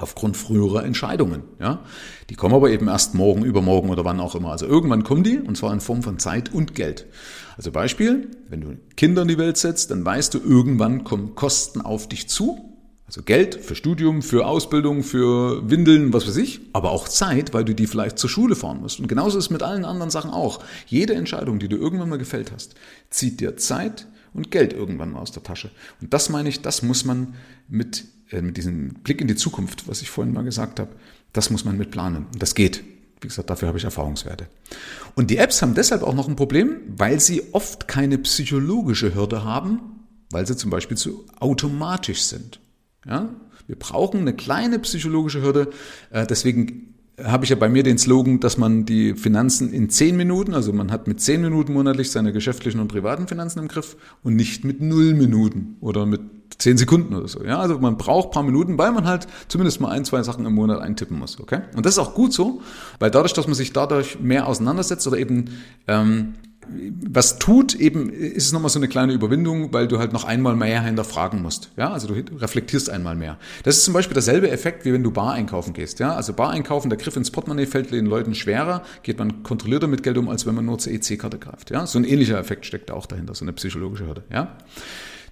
aufgrund 0.02 0.38
früherer 0.38 0.84
Entscheidungen. 0.84 1.44
Ja? 1.60 1.84
Die 2.30 2.36
kommen 2.36 2.56
aber 2.56 2.70
eben 2.70 2.88
erst 2.88 3.16
morgen, 3.16 3.44
übermorgen 3.44 3.90
oder 3.90 4.06
wann 4.06 4.20
auch 4.20 4.36
immer. 4.36 4.52
Also 4.52 4.66
irgendwann 4.66 5.04
kommen 5.04 5.24
die 5.24 5.38
und 5.38 5.58
zwar 5.58 5.74
in 5.74 5.80
Form 5.80 6.04
von 6.04 6.20
Zeit 6.20 6.54
und 6.54 6.76
Geld. 6.76 7.06
Also 7.58 7.72
Beispiel, 7.72 8.30
wenn 8.50 8.62
du 8.62 8.78
Kinder 8.96 9.24
in 9.24 9.28
die 9.28 9.38
Welt 9.38 9.58
setzt, 9.58 9.92
dann 9.92 10.04
weißt 10.06 10.34
du, 10.34 10.40
irgendwann 10.40 11.04
kommen 11.04 11.36
Kosten 11.36 11.82
auf 11.82 12.08
dich 12.08 12.28
zu. 12.30 12.72
Also 13.12 13.24
Geld 13.24 13.56
für 13.56 13.76
Studium, 13.76 14.22
für 14.22 14.46
Ausbildung, 14.46 15.04
für 15.04 15.70
Windeln, 15.70 16.14
was 16.14 16.26
weiß 16.28 16.38
ich, 16.38 16.62
aber 16.72 16.92
auch 16.92 17.10
Zeit, 17.10 17.54
weil 17.54 17.66
du 17.66 17.76
die 17.76 17.86
vielleicht 17.86 18.18
zur 18.18 18.30
Schule 18.30 18.56
fahren 18.56 18.80
musst. 18.80 19.02
Und 19.02 19.08
genauso 19.10 19.38
ist 19.38 19.46
es 19.46 19.50
mit 19.50 19.64
allen 19.64 19.84
anderen 19.84 20.10
Sachen 20.10 20.32
auch. 20.32 20.64
Jede 20.88 21.16
Entscheidung, 21.16 21.60
die 21.60 21.68
du 21.68 21.76
irgendwann 21.76 22.08
mal 22.08 22.18
gefällt 22.18 22.54
hast, 22.54 22.76
zieht 23.10 23.42
dir 23.42 23.58
Zeit 23.58 24.08
und 24.34 24.50
Geld 24.50 24.72
irgendwann 24.72 25.12
mal 25.12 25.20
aus 25.20 25.34
der 25.34 25.44
Tasche. 25.44 25.72
Und 26.00 26.14
das 26.14 26.30
meine 26.30 26.48
ich, 26.48 26.62
das 26.62 26.84
muss 26.84 27.04
man 27.04 27.36
mit 27.68 28.06
mit 28.40 28.56
diesem 28.56 28.94
Blick 29.04 29.20
in 29.20 29.28
die 29.28 29.36
Zukunft, 29.36 29.88
was 29.88 30.02
ich 30.02 30.10
vorhin 30.10 30.34
mal 30.34 30.44
gesagt 30.44 30.80
habe, 30.80 30.92
das 31.34 31.50
muss 31.50 31.66
man 31.66 31.78
mit 31.78 31.92
planen. 31.92 32.28
Das 32.38 32.56
geht. 32.56 32.84
Wie 33.22 33.28
gesagt, 33.28 33.50
dafür 33.50 33.68
habe 33.68 33.78
ich 33.78 33.84
Erfahrungswerte. 33.84 34.48
Und 35.16 35.30
die 35.30 35.38
Apps 35.38 35.62
haben 35.62 35.76
deshalb 35.76 36.02
auch 36.04 36.16
noch 36.16 36.28
ein 36.28 36.36
Problem, 36.36 36.78
weil 36.88 37.20
sie 37.20 37.44
oft 37.52 37.88
keine 37.88 38.18
psychologische 38.18 39.14
Hürde 39.14 39.44
haben, 39.44 39.80
weil 40.32 40.48
sie 40.48 40.56
zum 40.56 40.72
Beispiel 40.72 40.98
zu 40.98 41.26
automatisch 41.40 42.24
sind. 42.24 42.60
Ja? 43.06 43.30
Wir 43.68 43.76
brauchen 43.78 44.22
eine 44.22 44.34
kleine 44.34 44.80
psychologische 44.80 45.42
Hürde. 45.42 45.70
Äh, 46.10 46.26
deswegen 46.26 46.96
habe 47.24 47.44
ich 47.44 47.52
ja 47.52 47.56
bei 47.56 47.70
mir 47.70 47.84
den 47.84 47.98
Slogan, 47.98 48.40
dass 48.40 48.58
man 48.58 48.86
die 48.86 49.14
Finanzen 49.14 49.72
in 49.72 49.90
zehn 49.90 50.18
Minuten, 50.18 50.54
also 50.54 50.74
man 50.74 50.92
hat 50.92 51.08
mit 51.08 51.22
zehn 51.22 51.42
Minuten 51.42 51.74
monatlich 51.74 52.10
seine 52.12 52.34
geschäftlichen 52.34 52.80
und 52.80 52.88
privaten 52.88 53.28
Finanzen 53.28 53.60
im 53.60 53.68
Griff 53.68 53.96
und 54.24 54.36
nicht 54.36 54.64
mit 54.64 54.82
null 54.82 55.14
Minuten 55.14 55.78
oder 55.82 56.06
mit 56.06 56.22
zehn 56.62 56.78
Sekunden 56.78 57.16
oder 57.16 57.28
so. 57.28 57.44
Ja, 57.44 57.60
also 57.60 57.80
man 57.80 57.98
braucht 57.98 58.32
paar 58.32 58.44
Minuten, 58.44 58.78
weil 58.78 58.92
man 58.92 59.06
halt 59.06 59.28
zumindest 59.48 59.82
mal 59.82 59.90
ein, 59.90 60.06
zwei 60.06 60.24
Sachen 60.24 60.46
im 60.46 60.54
Monat 60.54 60.80
eintippen 60.80 61.18
muss. 61.18 61.40
Okay? 61.40 61.62
Und 61.76 61.86
das 61.86 61.94
ist 61.94 62.00
auch 62.00 62.14
gut 62.14 62.34
so, 62.34 62.62
weil 63.00 63.12
dadurch, 63.12 63.34
dass 63.34 63.48
man 63.48 63.56
sich 63.56 63.74
dadurch 63.74 64.20
mehr 64.20 64.48
auseinandersetzt 64.48 65.06
oder 65.08 65.18
eben 65.18 65.50
ähm, 65.88 66.34
was 67.04 67.40
tut, 67.40 67.76
eben 67.76 68.10
ist 68.10 68.46
es 68.46 68.54
nochmal 68.54 68.70
so 68.70 68.80
eine 68.80 68.88
kleine 68.88 69.14
Überwindung, 69.14 69.74
weil 69.74 69.88
du 69.88 69.98
halt 69.98 70.14
noch 70.14 70.24
einmal 70.24 70.56
mehr 70.56 70.82
hinterfragen 70.84 71.42
musst. 71.42 71.72
Ja, 71.76 71.92
also 71.92 72.08
du 72.08 72.14
reflektierst 72.38 72.90
einmal 72.90 73.16
mehr. 73.16 73.38
Das 73.64 73.78
ist 73.78 73.84
zum 73.84 73.94
Beispiel 73.94 74.14
derselbe 74.14 74.50
Effekt, 74.52 74.86
wie 74.86 74.94
wenn 74.94 75.04
du 75.04 75.12
Bar 75.12 75.34
einkaufen 75.34 75.74
gehst. 75.74 76.00
Ja, 76.00 76.14
also 76.16 76.34
Bar 76.34 76.52
einkaufen, 76.52 76.90
der 76.90 77.00
Griff 77.00 77.16
ins 77.16 77.32
Portemonnaie 77.32 77.66
fällt 77.66 77.92
den 77.92 78.06
Leuten 78.06 78.36
schwerer, 78.36 78.84
geht 79.04 79.18
man 79.18 79.44
kontrollierter 79.44 79.88
mit 79.88 80.04
Geld 80.04 80.18
um, 80.18 80.30
als 80.30 80.46
wenn 80.46 80.56
man 80.56 80.66
nur 80.66 80.78
zur 80.78 80.94
EC-Karte 80.94 81.40
greift. 81.40 81.72
Ja, 81.72 81.86
so 81.88 81.98
ein 81.98 82.06
ähnlicher 82.06 82.38
Effekt 82.38 82.66
steckt 82.66 82.92
auch 82.92 83.08
dahinter, 83.08 83.34
so 83.34 83.44
eine 83.44 83.54
psychologische 83.54 84.06
Hürde. 84.06 84.24
Ja. 84.32 84.56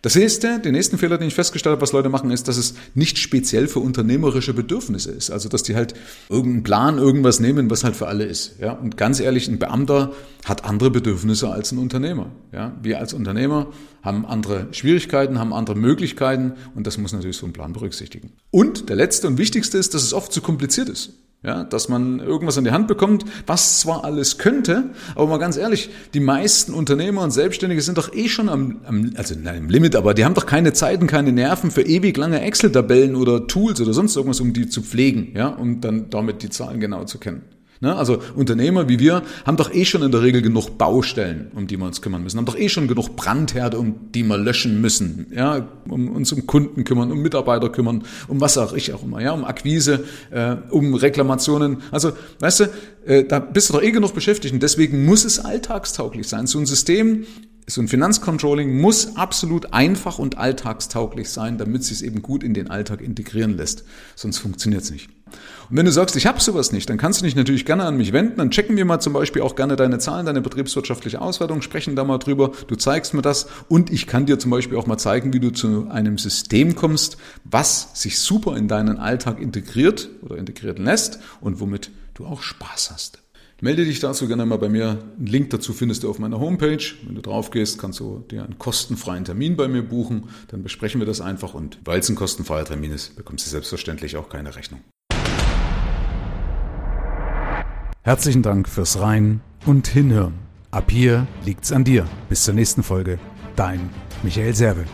Das 0.02 0.16
nächste, 0.16 0.60
den 0.60 0.72
nächsten 0.72 0.98
Fehler, 0.98 1.18
den 1.18 1.28
ich 1.28 1.36
festgestellt 1.36 1.74
habe, 1.74 1.82
was 1.82 1.92
Leute 1.92 2.08
machen, 2.08 2.32
ist, 2.32 2.48
dass 2.48 2.56
es 2.56 2.74
nicht 2.96 3.18
speziell 3.18 3.68
für 3.68 3.80
unternehmerische 3.80 4.54
Bedürfnisse 4.54 5.12
ist. 5.12 5.30
Also, 5.30 5.50
dass 5.50 5.64
die 5.64 5.76
halt 5.76 5.94
irgendeinen 6.30 6.64
Plan, 6.64 6.98
irgendwas 6.98 7.42
nehmen, 7.42 7.70
was 7.70 7.84
halt 7.84 7.98
für 7.98 8.08
alle 8.08 8.24
ist. 8.24 8.56
Ja, 8.62 8.72
und 8.72 8.96
ganz 8.96 9.20
ehrlich, 9.20 9.50
ein 9.50 9.60
Beamter 9.60 10.14
hat 10.46 10.64
andere 10.64 10.90
Bedürfnisse 10.90 11.50
als 11.50 11.74
ein 11.74 11.80
Unternehmer. 11.80 12.32
Ja, 12.54 12.78
wir 12.82 13.00
als 13.00 13.14
Unternehmer 13.14 13.68
haben 14.02 14.26
andere 14.26 14.68
Schwierigkeiten, 14.72 15.38
haben 15.38 15.54
andere 15.54 15.76
Möglichkeiten 15.76 16.54
und 16.76 16.88
das 16.88 16.98
muss 16.98 17.12
natürlich 17.12 17.38
so 17.38 17.46
ein 17.46 17.52
Plan 17.52 17.74
berücksichtigen. 17.74 18.32
Und 18.52 18.88
der 18.88 18.96
letzte 18.96 19.28
und 19.28 19.38
wichtigste 19.38 19.78
ist, 19.78 19.94
dass 19.94 20.04
es 20.04 20.14
oft 20.14 20.32
zu 20.32 20.40
kompliziert 20.42 20.88
ist. 20.88 21.12
Ja, 21.42 21.64
dass 21.64 21.88
man 21.88 22.20
irgendwas 22.20 22.58
in 22.58 22.66
die 22.66 22.72
Hand 22.72 22.90
bekommt, 22.90 23.24
was 23.48 23.80
zwar 23.80 24.04
alles 24.04 24.40
könnte, 24.40 24.90
aber 25.16 25.28
mal 25.28 25.38
ganz 25.38 25.56
ehrlich, 25.56 25.90
die 26.14 26.20
meisten 26.20 26.74
Unternehmer 26.74 27.22
und 27.22 27.32
Selbstständige 27.32 27.82
sind 27.82 27.98
doch 27.98 28.14
eh 28.14 28.28
schon 28.28 28.50
am, 28.50 28.82
am 28.86 29.14
also 29.16 29.36
nein, 29.42 29.56
im 29.56 29.70
Limit, 29.70 29.96
aber 29.96 30.14
die 30.14 30.26
haben 30.26 30.34
doch 30.34 30.46
keine 30.46 30.74
Zeiten, 30.74 31.08
keine 31.08 31.32
Nerven 31.32 31.72
für 31.72 31.84
ewig 31.84 32.18
lange 32.18 32.42
Excel-Tabellen 32.42 33.16
oder 33.16 33.48
Tools 33.48 33.80
oder 33.80 33.94
sonst 33.94 34.18
irgendwas, 34.18 34.42
um 34.42 34.52
die 34.52 34.68
zu 34.68 34.82
pflegen, 34.82 35.32
ja, 35.34 35.48
um 35.48 35.80
dann 35.80 36.10
damit 36.10 36.44
die 36.44 36.50
Zahlen 36.50 36.82
genau 36.82 37.06
zu 37.06 37.20
kennen. 37.20 37.44
Ne? 37.82 37.96
Also 37.96 38.22
Unternehmer 38.36 38.90
wie 38.90 39.00
wir 39.00 39.24
haben 39.46 39.56
doch 39.56 39.74
eh 39.74 39.86
schon 39.86 40.02
in 40.02 40.12
der 40.12 40.22
Regel 40.22 40.42
genug 40.42 40.78
Baustellen, 40.78 41.52
um 41.56 41.66
die 41.66 41.78
wir 41.78 41.86
uns 41.86 42.02
kümmern 42.02 42.22
müssen, 42.24 42.38
haben 42.38 42.46
doch 42.46 42.58
eh 42.58 42.68
schon 42.68 42.90
genug 42.90 43.16
Brandherde, 43.16 43.80
um 43.80 44.12
die 44.14 44.24
wir 44.24 44.38
löschen 44.38 44.82
müssen, 44.82 45.28
ja, 45.34 45.68
um 45.88 46.10
uns 46.10 46.32
um 46.34 46.46
Kunden 46.46 46.84
kümmern, 46.84 47.10
um 47.12 47.22
Mitarbeiter 47.22 47.70
kümmern, 47.70 48.04
um 48.28 48.42
was 48.42 48.58
auch 48.58 48.74
ich 48.74 48.94
auch 48.94 49.04
immer, 49.04 49.22
ja, 49.22 49.32
um 49.32 49.46
Akquise, 49.46 50.04
äh, 50.32 50.58
um 50.70 50.94
Reklamationen. 50.94 51.78
Also, 51.92 52.12
weißt 52.40 52.60
du, 52.60 52.64
äh, 53.06 53.24
da 53.24 53.40
bist 53.40 53.70
du 53.70 53.74
doch 53.74 53.82
eh 53.82 53.92
genug 53.92 54.14
beschäftigt 54.14 54.54
und 54.54 54.62
deswegen 54.62 55.06
muss 55.06 55.24
es 55.24 55.40
alltagstauglich 55.40 56.28
sein. 56.28 56.48
So 56.48 56.60
ein 56.60 56.66
System, 56.66 57.26
so 57.70 57.82
ein 57.82 57.88
Finanzcontrolling 57.88 58.80
muss 58.80 59.16
absolut 59.16 59.74
einfach 59.74 60.20
und 60.20 60.38
alltagstauglich 60.38 61.30
sein, 61.30 61.58
damit 61.58 61.84
es 61.84 62.02
eben 62.02 62.22
gut 62.22 62.44
in 62.44 62.54
den 62.54 62.70
Alltag 62.70 63.02
integrieren 63.02 63.56
lässt. 63.56 63.84
Sonst 64.16 64.40
funktioniert 64.40 64.84
es 64.84 64.92
nicht. 64.92 65.10
Und 65.70 65.78
wenn 65.78 65.86
du 65.86 65.92
sagst, 65.92 66.16
ich 66.16 66.26
habe 66.26 66.42
sowas 66.42 66.72
nicht, 66.72 66.90
dann 66.90 66.98
kannst 66.98 67.22
du 67.22 67.26
dich 67.26 67.36
natürlich 67.36 67.66
gerne 67.66 67.84
an 67.84 67.96
mich 67.96 68.12
wenden. 68.12 68.38
Dann 68.38 68.50
checken 68.50 68.76
wir 68.76 68.86
mal 68.86 69.00
zum 69.00 69.14
Beispiel 69.14 69.44
auch 69.44 69.56
gerne 69.56 69.76
deine 69.76 70.00
Zahlen, 70.00 70.26
deine 70.26 70.42
betriebswirtschaftliche 70.42 71.22
Auswertung, 71.22 71.62
sprechen 71.62 71.96
da 71.96 72.04
mal 72.04 72.18
drüber. 72.18 72.52
Du 72.68 72.76
zeigst 72.76 73.14
mir 73.14 73.22
das 73.22 73.48
und 73.68 73.92
ich 73.92 74.08
kann 74.08 74.26
dir 74.26 74.40
zum 74.40 74.50
Beispiel 74.50 74.78
auch 74.78 74.88
mal 74.88 74.98
zeigen, 74.98 75.34
wie 75.34 75.40
du 75.40 75.52
zu 75.52 75.88
einem 75.90 76.18
System 76.18 76.76
kommst, 76.76 77.18
was 77.44 77.90
sich 77.94 78.20
super 78.20 78.58
in 78.58 78.68
deinen 78.68 78.98
Alltag 78.98 79.40
integriert 79.40 80.10
oder 80.24 80.38
integrieren 80.38 80.84
lässt 80.84 81.20
und 81.40 81.60
womit 81.60 81.92
du 82.16 82.26
auch 82.26 82.42
Spaß 82.42 82.90
hast. 82.92 83.20
Melde 83.62 83.84
dich 83.84 84.00
dazu 84.00 84.26
gerne 84.28 84.46
mal 84.46 84.58
bei 84.58 84.70
mir. 84.70 85.00
Einen 85.18 85.26
Link 85.26 85.50
dazu 85.50 85.74
findest 85.74 86.04
du 86.04 86.10
auf 86.10 86.18
meiner 86.18 86.40
Homepage. 86.40 86.82
Wenn 87.04 87.16
du 87.16 87.22
drauf 87.22 87.52
gehst, 87.52 87.78
kannst 87.78 88.00
du 88.00 88.24
dir 88.32 88.46
einen 88.46 88.58
kostenfreien 88.58 89.26
Termin 89.26 89.58
bei 89.58 89.68
mir 89.68 89.84
buchen. 89.84 90.30
Dann 90.48 90.64
besprechen 90.64 91.02
wir 91.02 91.06
das 91.06 91.20
einfach 91.20 91.54
und 91.54 91.78
weil 91.84 92.00
es 92.00 92.08
ein 92.08 92.16
kostenfreier 92.16 92.64
Termin 92.64 92.92
ist, 92.92 93.18
bekommst 93.18 93.46
du 93.46 93.50
selbstverständlich 93.50 94.16
auch 94.16 94.30
keine 94.30 94.56
Rechnung. 94.56 94.80
Herzlichen 98.04 98.44
Dank 98.44 98.70
fürs 98.70 99.02
Rein 99.02 99.42
und 99.66 99.88
Hinhören. 99.88 100.36
Ab 100.72 100.90
hier 100.90 101.28
liegt's 101.44 101.74
an 101.74 101.84
dir. 101.84 102.08
Bis 102.30 102.46
zur 102.46 102.54
nächsten 102.54 102.82
Folge. 102.82 103.20
Dein 103.58 103.90
Michael 104.24 104.56
Serve. 104.56 104.86